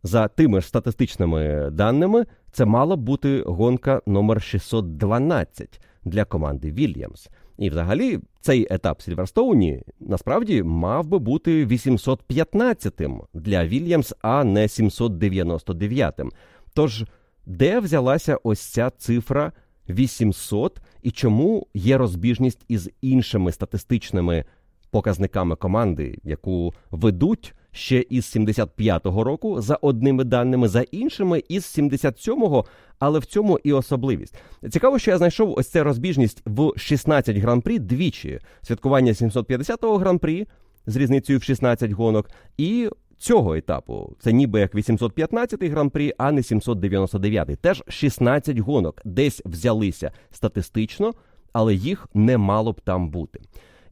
[0.03, 7.29] За тими ж статистичними даними, це мала бути гонка номер 612 для команди Вільямс.
[7.59, 16.33] І, взагалі, цей етап Сільверстоуні насправді мав би бути 815-тим для Вільямс, а не 799-тим.
[16.75, 17.05] Тож,
[17.47, 19.53] де взялася ось ця цифра
[19.89, 24.45] 800 і чому є розбіжність із іншими статистичними
[24.91, 32.64] показниками команди, яку ведуть ще із 75-го року за одними даними, за іншими із 77-го,
[32.99, 34.35] але в цьому і особливість.
[34.70, 40.47] Цікаво, що я знайшов ось цю розбіжність в 16 гран-прі двічі святкування 750-го гран-прі
[40.87, 42.89] з різницею в 16 гонок і.
[43.20, 47.57] Цього етапу це ніби як 815-й гран-прі, а не 799-й.
[47.57, 51.12] Теж 16 гонок десь взялися статистично,
[51.53, 53.41] але їх не мало б там бути.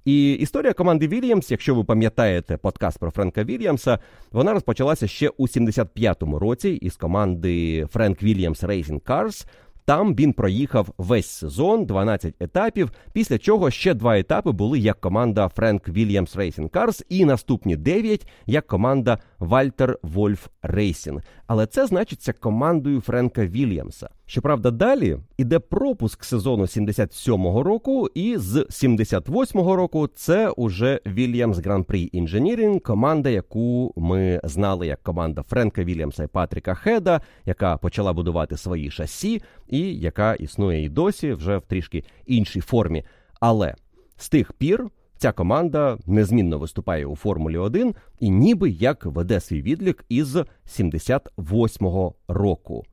[0.07, 3.99] І історія команди Вільямс, якщо ви пам'ятаєте подкаст про Френка Вільямса,
[4.33, 9.47] вона розпочалася ще у 75-му році із команди Френк Вільямс Racing Cars.
[9.85, 12.91] Там він проїхав весь сезон, 12 етапів.
[13.13, 18.27] Після чого ще два етапи були як команда Френк Вільямс Racing Cars і наступні 9
[18.47, 21.23] як команда Вальтер Вольф Racing.
[21.47, 24.09] Але це значиться командою Френка Вільямса.
[24.29, 32.23] Щоправда, далі іде пропуск сезону 77-го року, і з 78-го року це уже Grand Prix
[32.23, 38.57] Engineering, команда, яку ми знали як команда Френка Вільямса і Патріка Хеда, яка почала будувати
[38.57, 43.05] свої шасі, і яка існує і досі вже в трішки іншій формі.
[43.41, 43.75] Але
[44.17, 44.89] з тих пір.
[45.19, 52.15] Ця команда незмінно виступає у Формулі 1 і ніби як веде свій відлік із 78-го
[52.29, 52.85] року.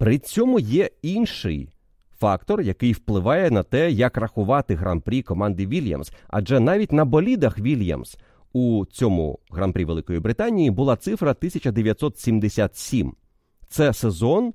[0.00, 1.68] При цьому є інший
[2.18, 6.12] фактор, який впливає на те, як рахувати гран-прі команди Вільямс.
[6.28, 8.18] Адже навіть на болідах Вільямс
[8.52, 13.12] у цьому гран-прі Великої Британії була цифра 1977.
[13.68, 14.54] Це сезон,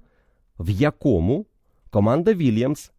[0.60, 1.46] в якому
[1.90, 2.92] команда Вільямс,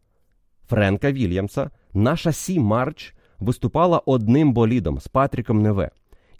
[0.68, 5.90] Френка Вільямса, на шасі Марч виступала одним болідом з Патріком Неве.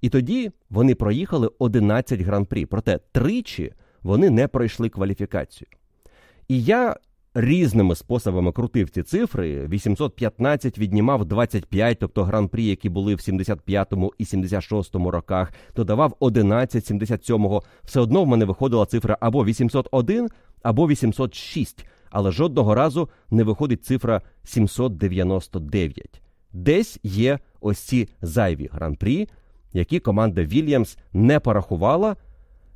[0.01, 2.67] І тоді вони проїхали 11 гран-прі.
[2.67, 5.69] Проте тричі вони не пройшли кваліфікацію.
[6.49, 6.97] І я
[7.37, 9.67] різними способами крутив ці цифри.
[9.67, 17.63] 815 віднімав 25, тобто гран-прі, які були в 75-му і 76-му роках, додавав 11 77-го.
[17.85, 20.29] Все одно в мене виходила цифра або 801,
[20.63, 26.23] або 806, але жодного разу не виходить цифра 799.
[26.53, 29.29] Десь є ось ці зайві гран-прі,
[29.73, 32.17] які команда Вільямс не порахувала,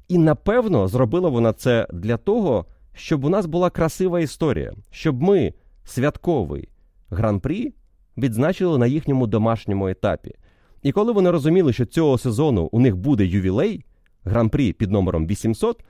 [0.09, 5.55] і напевно зробила вона це для того щоб у нас була красива історія, щоб ми
[5.85, 6.69] святковий
[7.11, 7.75] гран-прі
[8.19, 10.35] відзначили на їхньому домашньому етапі.
[10.83, 13.85] І коли вони розуміли, що цього сезону у них буде ювілей,
[14.25, 15.85] гран-прі під номером 800,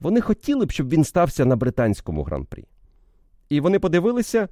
[0.00, 2.64] вони хотіли б, щоб він стався на британському гран-прі.
[3.48, 4.48] І вони подивилися,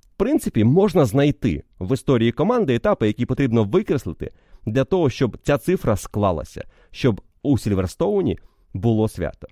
[0.00, 4.30] в принципі, можна знайти в історії команди етапи, які потрібно викреслити
[4.66, 8.38] для того, щоб ця цифра склалася, щоб у Сільверстоуні
[8.74, 9.48] було свято.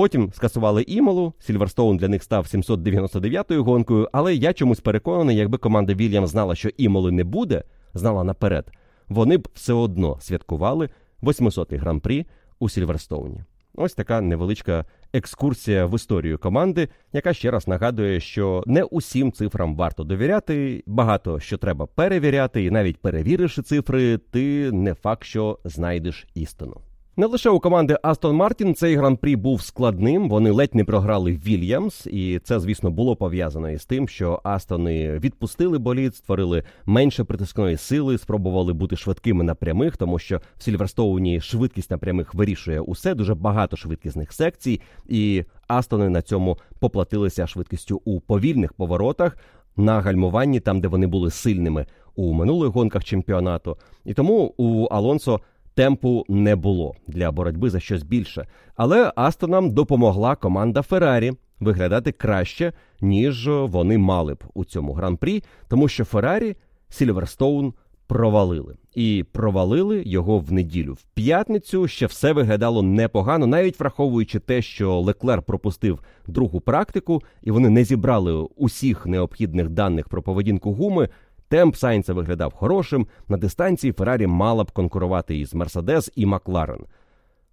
[0.00, 1.32] Потім скасували Імолу.
[1.38, 6.68] Сільверстоун для них став 799-ю гонкою, але я чомусь переконаний, якби команда Вільямс знала, що
[6.68, 8.72] Імоли не буде, знала наперед,
[9.08, 10.88] вони б все одно святкували
[11.22, 12.26] 800-й гран-прі
[12.58, 13.44] у Сільверстоуні.
[13.74, 19.76] Ось така невеличка екскурсія в історію команди, яка ще раз нагадує, що не усім цифрам
[19.76, 26.26] варто довіряти, багато що треба перевіряти, і навіть перевіривши цифри, ти не факт, що знайдеш
[26.34, 26.80] істину.
[27.20, 30.28] Не лише у команди Астон Мартін цей гран-прі був складним.
[30.28, 35.78] Вони ледь не програли Вільямс, і це, звісно, було пов'язано із тим, що Астони відпустили
[35.78, 41.90] болід, створили менше притискної сили, спробували бути швидкими на прямих, тому що в Сільверстоуні швидкість
[41.90, 43.14] на прямих вирішує усе.
[43.14, 49.36] Дуже багато швидкісних секцій, і Астони на цьому поплатилися швидкістю у повільних поворотах.
[49.76, 55.40] На гальмуванні, там де вони були сильними у минулих гонках чемпіонату, і тому у Алонсо
[55.74, 58.46] темпу не було для боротьби за щось більше.
[58.76, 65.88] Але Астонам допомогла команда Феррарі виглядати краще, ніж вони мали б у цьому гран-прі, тому
[65.88, 66.56] що Феррарі
[66.88, 67.74] Сільверстоун
[68.10, 68.76] провалили.
[68.94, 70.92] І провалили його в неділю.
[70.92, 77.50] В п'ятницю ще все виглядало непогано, навіть враховуючи те, що Леклер пропустив другу практику, і
[77.50, 81.08] вони не зібрали усіх необхідних даних про поведінку гуми.
[81.50, 83.06] Темп Сайнца виглядав хорошим.
[83.28, 86.84] На дистанції Феррарі мала б конкурувати із Мерседес і Макларен.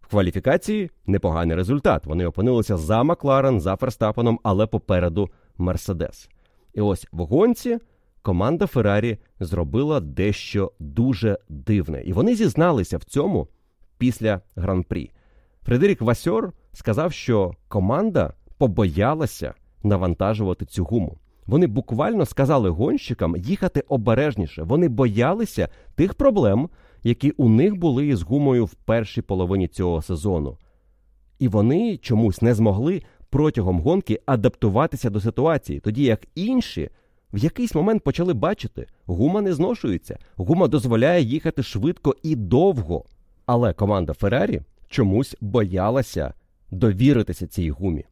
[0.01, 2.05] В кваліфікації непоганий результат.
[2.05, 6.29] Вони опинилися за Макларен, за Ферстапеном, але попереду Мерседес.
[6.73, 7.77] І ось в гонці
[8.21, 13.47] команда Феррарі зробила дещо дуже дивне, і вони зізналися в цьому
[13.97, 15.11] після гран-прі.
[15.65, 19.53] Фредерік Васьор сказав, що команда побоялася
[19.83, 21.17] навантажувати цю гуму.
[21.47, 24.63] Вони буквально сказали гонщикам їхати обережніше.
[24.63, 26.69] Вони боялися тих проблем,
[27.03, 30.57] які у них були із гумою в першій половині цього сезону.
[31.39, 36.89] І вони чомусь не змогли протягом гонки адаптуватися до ситуації, тоді як інші
[37.33, 43.05] в якийсь момент почали бачити, гума не зношується, гума дозволяє їхати швидко і довго.
[43.45, 46.33] Але команда Феррарі чомусь боялася
[46.71, 48.05] довіритися цій гумі.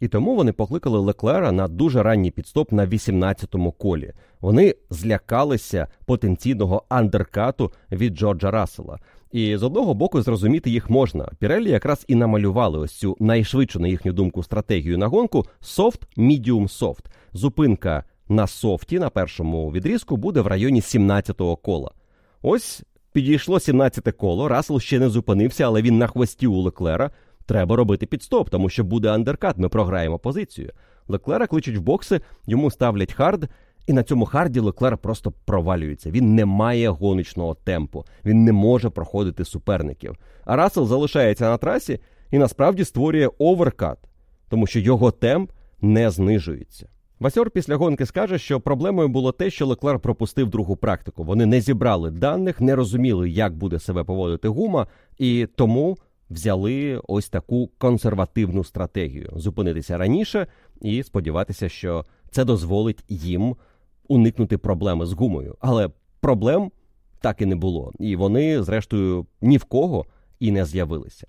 [0.00, 4.12] І тому вони покликали Леклера на дуже ранній підстоп на 18-му колі.
[4.40, 8.98] Вони злякалися потенційного андеркату від Джорджа Рассела.
[9.32, 11.28] І з одного боку зрозуміти їх можна.
[11.38, 16.68] Пірелі якраз і намалювали ось цю найшвидшу, на їхню думку, стратегію на гонку софт, мідіум
[16.68, 17.04] софт.
[17.32, 21.90] Зупинка на софті на першому відрізку буде в районі 17-го кола.
[22.42, 22.82] Ось
[23.12, 24.48] підійшло 17-те коло.
[24.48, 27.10] Рассел ще не зупинився, але він на хвості у Леклера.
[27.50, 30.72] Треба робити пітстоп, тому що буде undercut, ми програємо позицію.
[31.08, 33.48] Леклера кличуть в бокси, йому ставлять hard,
[33.86, 36.10] і на цьому харді Леклер просто провалюється.
[36.10, 40.16] Він не має гоночного темпу, він не може проходити суперників.
[40.44, 42.00] А Рассел залишається на трасі
[42.30, 43.98] і насправді створює overcut,
[44.48, 45.50] тому що його темп
[45.80, 46.88] не знижується.
[47.20, 51.24] Васьор після гонки скаже, що проблемою було те, що Леклер пропустив другу практику.
[51.24, 54.86] Вони не зібрали даних, не розуміли, як буде себе поводити гума,
[55.18, 55.96] і тому
[56.30, 60.46] взяли ось таку консервативну стратегію зупинитися раніше
[60.80, 63.56] і сподіватися, що це дозволить їм
[64.08, 65.56] уникнути проблеми з гумою.
[65.60, 65.90] Але
[66.20, 66.70] проблем
[67.20, 67.92] так і не було.
[67.98, 70.06] І вони, зрештою, ні в кого
[70.40, 71.26] і не з'явилися.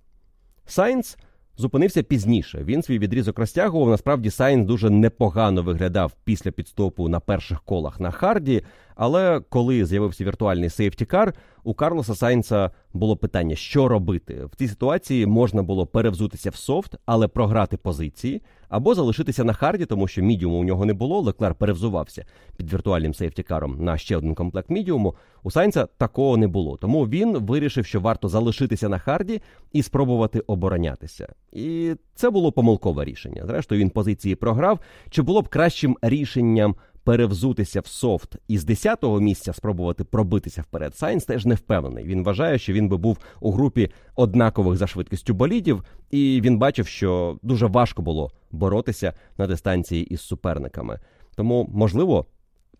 [0.65, 1.17] Сайнс
[1.57, 2.63] зупинився пізніше.
[2.63, 3.89] Він свій відрізок розтягував.
[3.89, 8.61] Насправді Сайнс дуже непогано виглядав після пітстопу на перших колах на харді.
[8.95, 14.45] Але коли з'явився віртуальний safety car, у Карлоса Сайнца було питання, що робити.
[14.45, 19.85] В цій ситуації можна було перевзутися в soft, але програти позиції, або залишитися на харді,
[19.85, 21.21] тому що мідіуму у нього не було.
[21.21, 22.25] Леклер перевзувався
[22.57, 25.15] під віртуальним safety car ом на ще один комплект мідіуму.
[25.43, 26.77] У Сайнца такого не було.
[26.77, 31.33] Тому він вирішив, що варто залишитися на харді і спробувати оборонятися.
[31.51, 33.45] І це було помилкове рішення.
[33.45, 34.79] Зрештою, він позиції програв.
[35.09, 36.75] Чи було б кращим рішенням?
[37.03, 40.95] Перевзутися в soft і з 10-го місця спробувати пробитися вперед.
[40.95, 42.03] Сайнс теж не впевнений.
[42.03, 46.87] Він вважає, що він би був у групі однакових за швидкістю болідів, і він бачив,
[46.87, 50.99] що дуже важко було боротися на дистанції із суперниками.
[51.35, 52.25] Тому, можливо,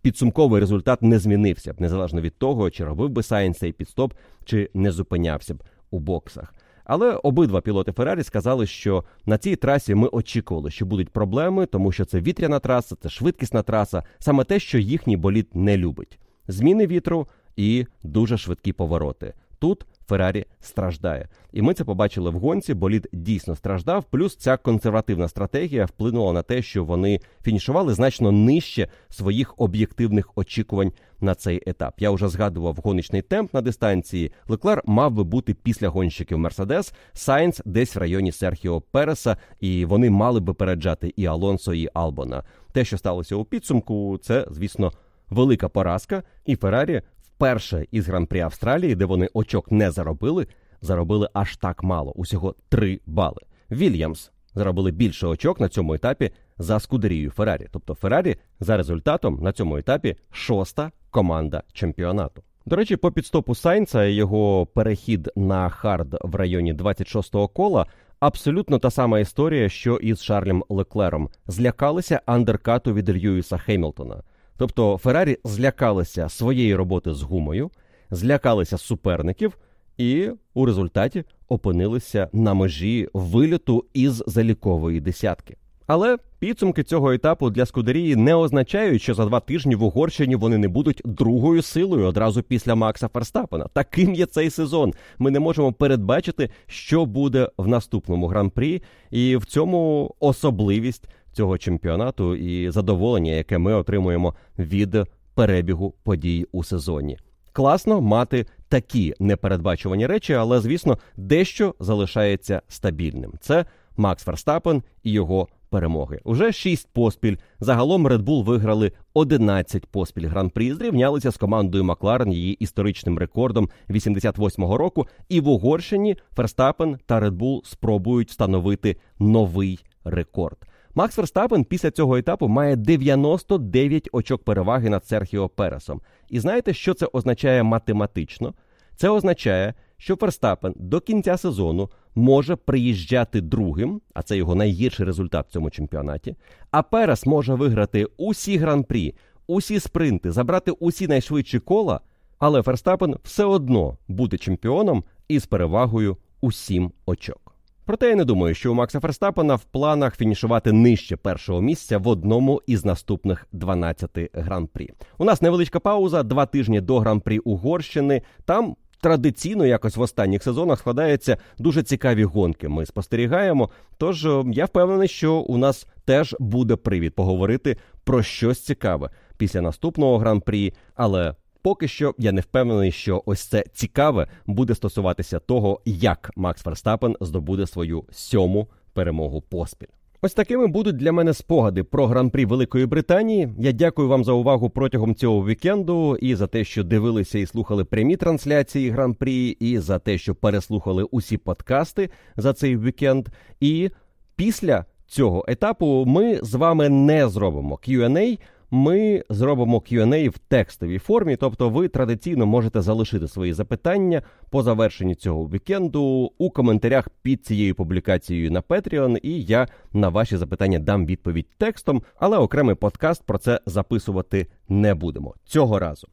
[0.02, 4.14] підсумковий результат не змінився б незалежно від того, чи робив би Сайнс цей пітстоп,
[4.46, 6.54] чи не зупинявся б у боксах.
[6.92, 11.92] Але обидва пілоти Феррарі сказали, що на цій трасі ми очікували, що будуть проблеми, тому
[11.92, 16.88] що це вітряна траса, це швидкісна траса, саме те, що їхній болід не любить: зміни
[16.88, 19.34] вітру і дуже швидкі повороти.
[19.60, 21.28] Тут Феррарі страждає.
[21.54, 22.74] І ми це побачили в гонці.
[22.74, 24.04] Болід дійсно страждав.
[24.04, 30.92] Плюс ця консервативна стратегія вплинула на те, що вони фінішували значно нижче своїх об'єктивних очікувань
[31.22, 31.94] на цей етап.
[31.98, 34.32] Я вже згадував гоночний темп на дистанції.
[34.48, 40.10] Леклер мав би бути після гонщиків Мерседес, Сайнц десь в районі Серхіо Переса, і вони
[40.10, 42.44] мали би переджати і Алонсо, і Албона.
[42.72, 44.92] Те, що сталося у підсумку, це звісно
[45.30, 47.02] велика поразка, і Феррарі
[47.42, 50.48] вперше із гран-прі Австралії, де вони очок не заробили,
[50.82, 53.40] заробили аж так мало усього 3 бали.
[53.72, 57.68] Вільямс заробили більше очок на цьому етапі за Скудерію Феррарі.
[57.72, 62.42] Тобто Феррарі за результатом на цьому етапі шоста команда чемпіонату.
[62.66, 67.86] До речі, по пітстопу Сайнца його перехід на hard в районі 26-го кола.
[68.20, 71.30] Абсолютно та сама історія, що і з Шарлем Леклером.
[71.48, 74.24] Злякалися андеркату від Льюіса Хеймлтона.
[74.62, 77.72] Тобто Феррарі злякалися своєї роботи з гумою,
[78.12, 79.58] злякалися суперників
[79.98, 85.58] і у результаті опинилися на межі виліту із залікової десятки.
[85.88, 90.58] Але підсумки цього етапу для Скудерії не означають, що за два тижні в Угорщині вони
[90.58, 93.68] не будуть другою силою одразу після Макса Ферстапена.
[93.74, 94.94] Таким є цей сезон.
[95.20, 98.82] Ми не можемо передбачити, що буде в наступному гран-прі,
[99.12, 104.98] і в цьому особливість цього чемпіонату і задоволення, яке ми отримуємо від
[105.36, 107.18] перебігу подій у сезоні.
[107.54, 113.34] Класно мати такі непередбачувані речі, але звісно, дещо залишається стабільним.
[113.40, 113.66] Це
[113.98, 116.20] Макс Ферстапен і його перемоги.
[116.24, 117.38] Уже шість поспіль.
[117.60, 120.74] Загалом Red Bull виграли 11 поспіль гран-прі.
[120.74, 125.08] Зрівнялися з командою Макларен її історичним рекордом 88-го року.
[125.30, 130.58] І в Угорщині Ферстапен та Red Bull спробують встановити новий рекорд.
[130.96, 136.02] Макс Ферстапен після цього етапу має 99 очок переваги над Серхіо Пересом.
[136.30, 138.54] І знаєте, що це означає математично?
[138.96, 145.48] Це означає, що Ферстапен до кінця сезону може приїжджати другим, а це його найгірший результат
[145.48, 146.36] в цьому чемпіонаті.
[146.72, 149.16] А Перес може виграти усі гран-прі,
[149.48, 152.00] усі спринти, забрати усі найшвидші кола.
[152.40, 157.51] Але Ферстапен все одно буде чемпіоном із перевагою у 7 очок.
[157.86, 162.08] Проте я не думаю, що у Макса Ферстапена в планах фінішувати нижче першого місця в
[162.08, 164.90] одному із наступних 12 гран-прі.
[165.18, 168.22] У нас невеличка пауза, два тижні до гран-прі Угорщини.
[168.46, 172.68] Там традиційно якось в останніх сезонах складаються дуже цікаві гонки.
[172.68, 173.70] Ми спостерігаємо.
[173.98, 179.62] Тож е, я впевнений, що у нас теж буде привід поговорити про щось цікаве після
[179.62, 180.74] наступного гран-прі.
[180.96, 186.62] Але поки що я не впевнений, що ось це цікаве буде стосуватися того, як Макс
[186.62, 189.88] Ферстапен здобуде свою сьому перемогу поспіль.
[190.24, 193.50] Ось такими будуть для мене спогади про гран-прі Великої Британії.
[193.60, 197.86] Я дякую вам за увагу протягом цього вікенду і за те, що дивилися і слухали
[197.86, 203.28] прямі трансляції гран-прі, і за те, що переслухали усі подкасти за цей вікенд.
[203.60, 203.90] І
[204.36, 208.40] після цього етапу ми з вами не зробимо Q&A,
[208.72, 215.16] ми зробимо Q&A в текстовій формі, тобто ви традиційно можете залишити свої запитання по завершенні
[215.16, 221.06] цього вікенду у коментарях під цією публікацією на Patreon, і я на ваші запитання дам
[221.06, 226.08] відповідь текстом, але окремий подкаст про це записувати не будемо цього разу.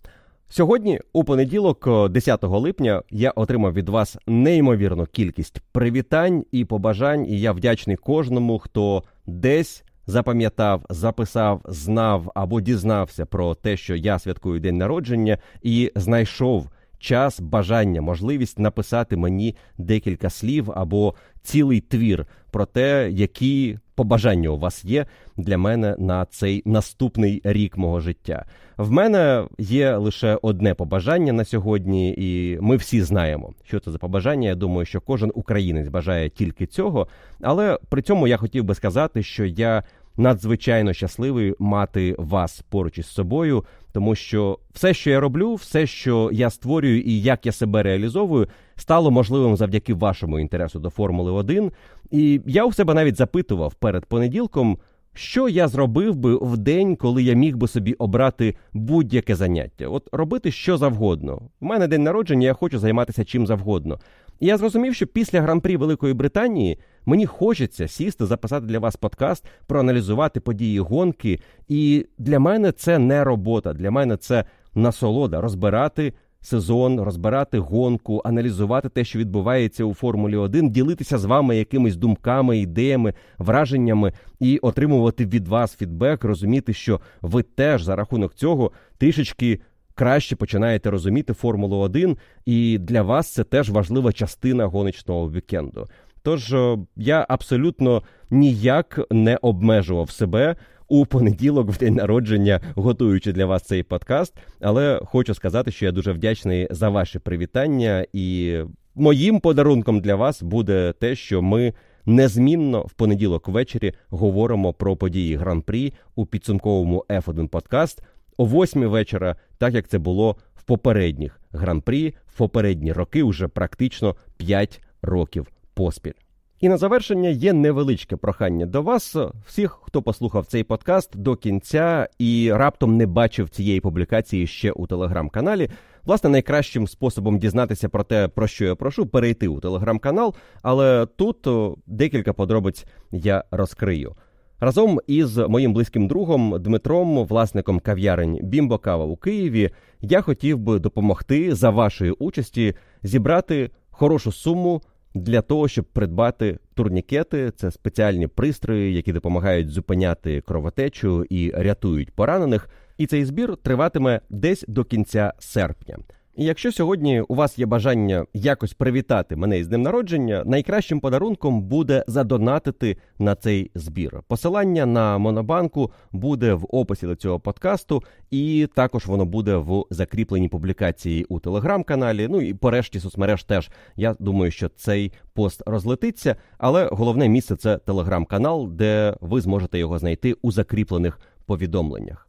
[0.50, 7.40] Сьогодні, у понеділок, 10 липня, я отримав від вас неймовірну кількість привітань і побажань, і
[7.40, 14.60] я вдячний кожному, хто десь запам'ятав, записав, знав або дізнався про те, що я святкую
[14.60, 22.66] день народження, і знайшов час, бажання, можливість написати мені декілька слів або цілий твір про
[22.66, 25.06] те, які побажання у вас є
[25.36, 28.44] для мене на цей наступний рік мого життя.
[28.76, 33.98] В мене є лише одне побажання на сьогодні, і ми всі знаємо, що це за
[33.98, 34.48] побажання.
[34.48, 37.08] Я думаю, що кожен українець бажає тільки цього.
[37.40, 39.82] Але при цьому я хотів би сказати, що я
[40.18, 46.30] надзвичайно щасливий мати вас поруч із собою, тому що все, що я роблю, все, що
[46.32, 51.72] я створюю і як я себе реалізовую, стало можливим завдяки вашому інтересу до Формули 1.
[52.10, 54.78] І я у себе навіть запитував перед понеділком.
[55.14, 59.88] Що я зробив би в день, коли я міг би собі обрати будь-яке заняття?
[59.88, 61.42] От робити що завгодно.
[61.60, 63.98] У мене день народження, я хочу займатися чим завгодно.
[64.40, 66.78] І я зрозумів, що після гран-прі Великої Британії
[67.08, 71.40] мені хочеться сісти, записати для вас подкаст, проаналізувати події гонки.
[71.68, 73.72] І для мене це не робота.
[73.72, 74.44] Для мене це
[74.74, 76.12] насолода розбирати.
[76.40, 82.58] Сезон розбирати гонку, аналізувати те, що відбувається у Формулі 1, ділитися з вами якимись думками,
[82.58, 89.60] ідеями, враженнями і отримувати від вас фідбек, розуміти, що ви теж за рахунок цього трішечки
[89.98, 92.16] краще починаєте розуміти Формулу 1,
[92.46, 95.86] і для вас це теж важлива частина гоночного вікенду.
[96.22, 96.54] Тож
[96.96, 100.56] я абсолютно ніяк не обмежував себе.
[100.90, 105.92] У понеділок, в день народження, готуючи для вас цей подкаст, але хочу сказати, що я
[105.92, 108.58] дуже вдячний за ваші привітання, і
[108.94, 111.74] моїм подарунком для вас буде те, що ми
[112.06, 118.02] незмінно в понеділок ввечері говоримо про події гран-прі у підсумковому F1 подкаст
[118.36, 124.16] о 8 вечора, так як це було в попередніх гран-прі, в попередні роки, уже практично
[124.36, 125.46] 5 років
[125.78, 126.12] поспіль.
[126.60, 132.08] І на завершення є невеличке прохання до вас, всіх, хто послухав цей подкаст до кінця
[132.18, 135.70] і раптом не бачив цієї публікації ще у телеграм-каналі.
[136.04, 141.46] Власне, найкращим способом дізнатися про те, про що я прошу, перейти у телеграм-канал, але тут
[141.86, 144.16] декілька подробиць я розкрию.
[144.60, 150.78] Разом із моїм близьким другом Дмитром, власником кав'ярень Бімбо Кава у Києві, я хотів би
[150.78, 154.82] допомогти за вашої участі зібрати хорошу суму
[155.22, 157.50] для того, щоб придбати турнікети.
[157.56, 162.68] Це спеціальні пристрої, які допомагають зупиняти кровотечу і рятують поранених.
[162.98, 165.98] І цей збір триватиме десь до кінця серпня.
[166.38, 171.62] І якщо сьогодні у вас є бажання якось привітати мене із днем народження, найкращим подарунком
[171.62, 174.22] буде задонатити на цей збір.
[174.28, 180.48] Посилання на Монобанку буде в описі до цього подкасту, і також воно буде в закріпленій
[180.48, 182.28] публікації у телеграм-каналі.
[182.30, 186.36] Ну і по решті соцмереж теж я думаю, що цей пост розлетиться.
[186.58, 192.27] Але головне місце це телеграм-канал, де ви зможете його знайти у закріплених повідомленнях.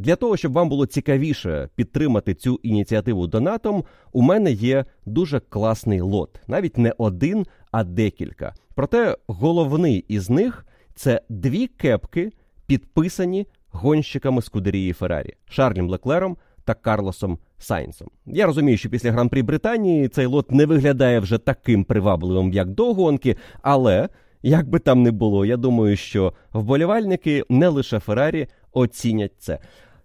[0.00, 6.00] Для того, щоб вам було цікавіше підтримати цю ініціативу донатом, у мене є дуже класний
[6.00, 8.54] лот, навіть не один, а декілька.
[8.74, 12.30] Проте головний із них це дві кепки,
[12.66, 18.08] підписані гонщиками Скудерії Феррарі Шарлем Леклером та Карлосом Сайнсом.
[18.26, 22.94] Я розумію, що після гран-прі Британії цей лот не виглядає вже таким привабливим, як до
[22.94, 24.08] гонки, але.
[24.42, 29.58] Як би там не було, я думаю, що вболівальники не лише Феррарі оцінять це.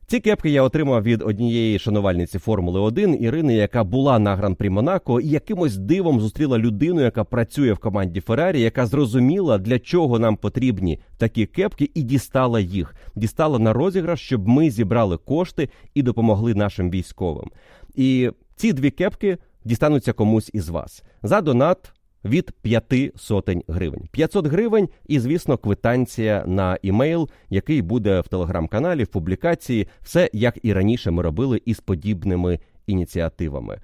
[0.07, 5.19] Ці кепки я отримав від однієї шанувальниці Формули 1 Ірини, яка була на гран-прі Монако,
[5.19, 10.35] і якимось дивом зустріла людину, яка працює в команді Феррарі, яка зрозуміла, для чого нам
[10.35, 12.95] потрібні такі кепки, і дістала їх.
[13.15, 17.51] Дістала на розіграш, щоб ми зібрали кошти і допомогли нашим військовим.
[17.95, 21.93] І ці дві кепки дістануться комусь із вас за донат
[22.25, 24.07] від п'яти сотень гривень.
[24.11, 30.57] 500 гривень і, звісно, квитанція на імейл, який буде в телеграм-каналі, в публікації, все як
[30.63, 33.79] і раніше ми робили із подібними ініціативами.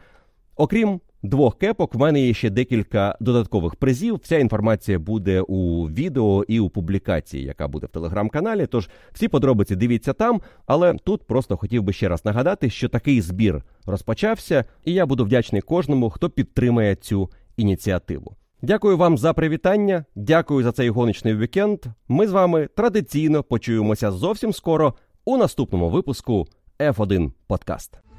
[0.55, 4.19] Окрім двох кепок, в мене є ще декілька додаткових призів.
[4.23, 8.67] Вся інформація буде у відео і у публікації, яка буде в телеграм-каналі.
[8.67, 10.41] Тож всі подробиці дивіться там.
[10.65, 15.25] Але тут просто хотів би ще раз нагадати, що такий збір розпочався, і я буду
[15.25, 17.29] вдячний кожному, хто підтримає цю
[17.61, 18.35] ініціативу.
[18.61, 20.05] Дякую вам за привітання.
[20.15, 21.79] Дякую за цей гоночний вікенд.
[22.07, 24.93] Ми з вами традиційно почуємося зовсім скоро
[25.25, 26.47] у наступному випуску
[26.79, 28.10] F1 Подкаст.